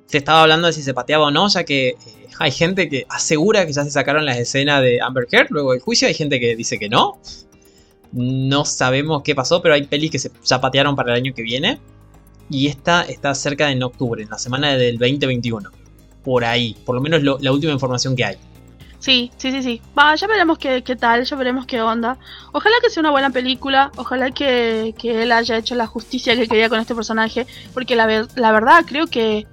[0.07, 1.97] se estaba hablando de si se pateaba o no, ya que eh,
[2.39, 5.81] hay gente que asegura que ya se sacaron las escenas de Amber Heard luego del
[5.81, 7.19] juicio, hay gente que dice que no.
[8.13, 11.43] No sabemos qué pasó, pero hay pelis que se ya patearon para el año que
[11.43, 11.81] viene.
[12.51, 15.71] Y esta está cerca de en octubre, en la semana del 2021.
[16.23, 18.37] Por ahí, por lo menos lo- la última información que hay.
[19.03, 19.83] Sí, sí, sí, sí.
[19.99, 22.19] Va, ya veremos qué, qué tal, ya veremos qué onda.
[22.53, 26.47] Ojalá que sea una buena película, ojalá que, que él haya hecho la justicia que
[26.47, 27.45] quería con este personaje,
[27.75, 29.49] porque la, ver- la verdad creo que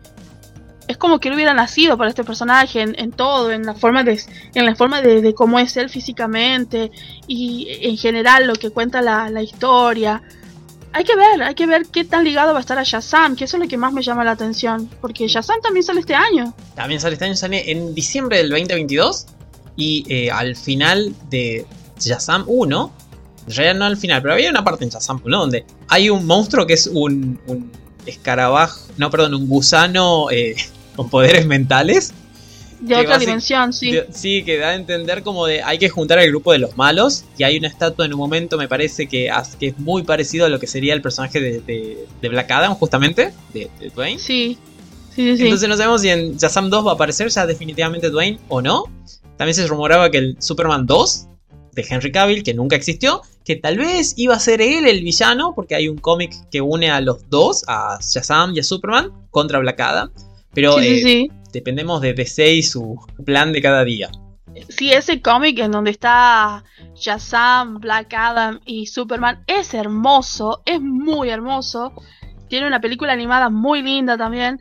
[0.88, 4.04] es como que él hubiera nacido para este personaje en, en todo, en la forma
[4.04, 4.22] de
[4.54, 6.92] en la forma de, de cómo es él físicamente
[7.28, 10.22] y en general lo que cuenta la, la historia.
[10.94, 13.46] Hay que ver, hay que ver qué tan ligado va a estar a Shazam, que
[13.46, 16.54] eso es lo que más me llama la atención, porque Shazam también sale este año.
[16.76, 19.26] También sale este año, sale en diciembre del 2022.
[19.80, 21.66] Y eh, al final de
[22.00, 22.94] Shazam 1,
[23.48, 26.26] en realidad no al final, pero había una parte en Shazam 1 donde hay un
[26.26, 27.72] monstruo que es un, un
[28.06, 30.56] escarabajo, no, perdón, un gusano eh,
[30.96, 32.14] con poderes mentales.
[32.82, 33.92] De otra dimensión, sí.
[33.92, 36.78] De- sí, que da a entender como de hay que juntar al grupo de los
[36.78, 37.26] malos.
[37.38, 40.50] Y hay una estatua en un momento, me parece que, que es muy parecido a
[40.50, 44.18] lo que sería el personaje de, de- de Black Adam, justamente, de, Dwayne.
[44.18, 44.58] Sí,
[45.14, 45.38] sí, sí.
[45.38, 45.44] sí.
[45.44, 48.86] Entonces no sabemos si en Shazam 2 va a aparecer ya definitivamente Dwayne o no.
[49.40, 51.28] También se rumoraba que el Superman 2
[51.72, 55.54] de Henry Cavill, que nunca existió, que tal vez iba a ser él el villano,
[55.56, 59.60] porque hay un cómic que une a los dos, a Shazam y a Superman, contra
[59.60, 60.12] Black Adam.
[60.54, 61.32] Pero sí, eh, sí.
[61.54, 64.12] dependemos de DC y su plan de cada día.
[64.68, 66.66] Sí, ese cómic en donde está
[66.96, 71.94] Shazam, Black Adam y Superman es hermoso, es muy hermoso.
[72.50, 74.60] Tiene una película animada muy linda también.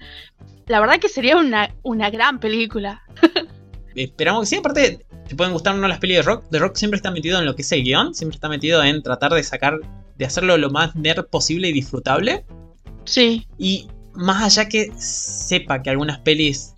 [0.69, 3.03] La verdad que sería una, una gran película.
[4.03, 6.45] Esperamos que sí, aparte, te pueden gustar o no las pelis de Rock.
[6.51, 9.03] The Rock siempre está metido en lo que es el guion, siempre está metido en
[9.03, 9.79] tratar de sacar,
[10.17, 12.45] de hacerlo lo más nerd posible y disfrutable.
[13.05, 16.75] Sí, Y más allá que sepa que algunas pelis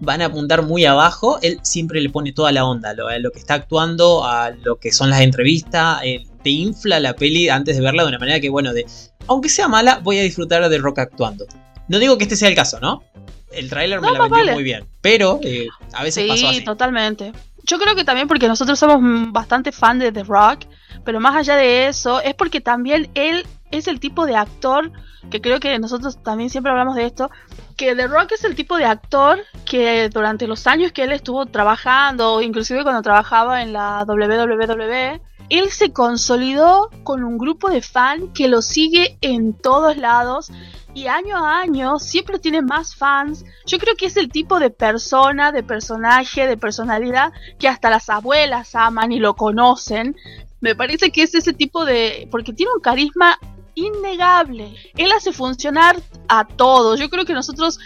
[0.00, 3.30] van a apuntar muy abajo, él siempre le pone toda la onda, lo, a lo
[3.30, 7.76] que está actuando, a lo que son las entrevistas, él te infla la peli antes
[7.76, 8.86] de verla de una manera que, bueno, de
[9.28, 11.46] aunque sea mala, voy a disfrutar de Rock actuando.
[11.88, 13.02] No digo que este sea el caso, ¿no?
[13.50, 14.54] El tráiler me No, la más vendió vale.
[14.54, 16.64] muy bien, pero eh, a veces pasó sí, así.
[16.64, 17.32] totalmente.
[17.64, 20.64] Yo creo que también porque nosotros somos bastante fan de The Rock,
[21.04, 24.90] pero más allá de eso, es porque también él es el tipo de actor,
[25.30, 27.30] que creo que nosotros también siempre hablamos de esto,
[27.76, 31.44] que The Rock es el tipo de actor que durante los años que él estuvo
[31.46, 35.20] trabajando, inclusive cuando trabajaba en la WWE,
[35.50, 40.50] él se consolidó con un grupo de fan que lo sigue en todos lados
[40.94, 43.44] y año a año siempre tiene más fans.
[43.66, 48.08] Yo creo que es el tipo de persona, de personaje, de personalidad que hasta las
[48.10, 50.16] abuelas aman y lo conocen.
[50.60, 52.28] Me parece que es ese tipo de...
[52.30, 53.38] porque tiene un carisma
[53.74, 54.74] innegable.
[54.96, 55.96] Él hace funcionar
[56.28, 56.98] a todos.
[56.98, 57.78] Yo creo que nosotros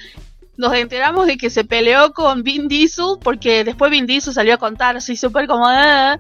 [0.57, 4.59] nos enteramos de que se peleó con Vin Diesel porque después Vin Diesel salió a
[4.59, 5.67] contar así súper como...
[5.67, 6.19] "Ah",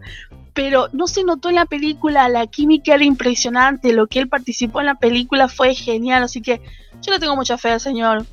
[0.54, 4.80] pero no se notó en la película, la química era impresionante, lo que él participó
[4.80, 6.60] en la película fue genial, así que
[7.02, 8.26] yo le tengo mucha fe al señor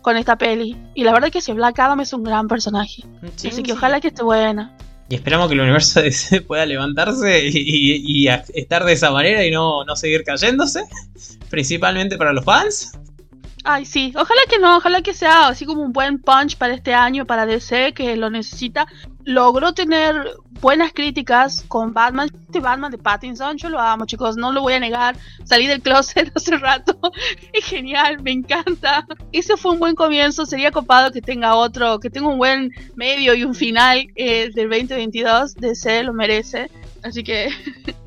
[0.00, 0.76] con esta peli.
[0.94, 3.04] Y la verdad que ese Black Adam es un gran personaje,
[3.36, 4.76] Sí, así que ojalá que esté buena.
[5.08, 9.10] Y esperamos que el universo de DC pueda levantarse y, y- y estar de esa
[9.10, 10.84] manera y no, no seguir cayéndose.
[11.50, 12.92] Principalmente para los fans.
[13.64, 16.94] Ay, sí, ojalá que no, ojalá que sea así como un buen punch para este
[16.94, 18.86] año, para DC, que lo necesita.
[19.24, 22.30] Logró tener buenas críticas con Batman.
[22.46, 25.16] Este Batman de Pattinson, yo lo amo, chicos, no lo voy a negar.
[25.44, 26.98] Salí del closet hace rato.
[27.52, 29.06] Es genial, me encanta.
[29.32, 33.34] Ese fue un buen comienzo, sería copado que tenga otro, que tenga un buen medio
[33.34, 35.54] y un final eh, del 2022.
[35.56, 36.70] DC lo merece.
[37.02, 37.50] Así que,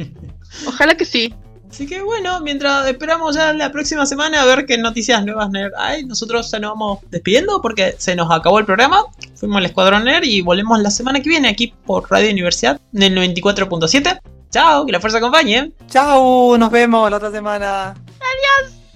[0.67, 1.33] ojalá que sí.
[1.75, 6.05] Así que bueno, mientras esperamos ya la próxima semana a ver qué noticias nuevas hay,
[6.05, 9.03] nosotros ya nos vamos despidiendo porque se nos acabó el programa.
[9.35, 13.03] Fuimos al Escuadrón Nerd y volvemos la semana que viene aquí por Radio Universidad en
[13.03, 14.21] el 94.7.
[14.51, 15.73] Chao, que la fuerza acompañe.
[15.89, 17.93] Chao, nos vemos la otra semana.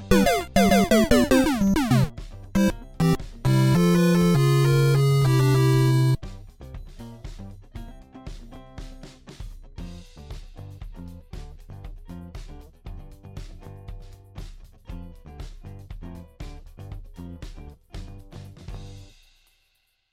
[0.10, 1.08] Adiós.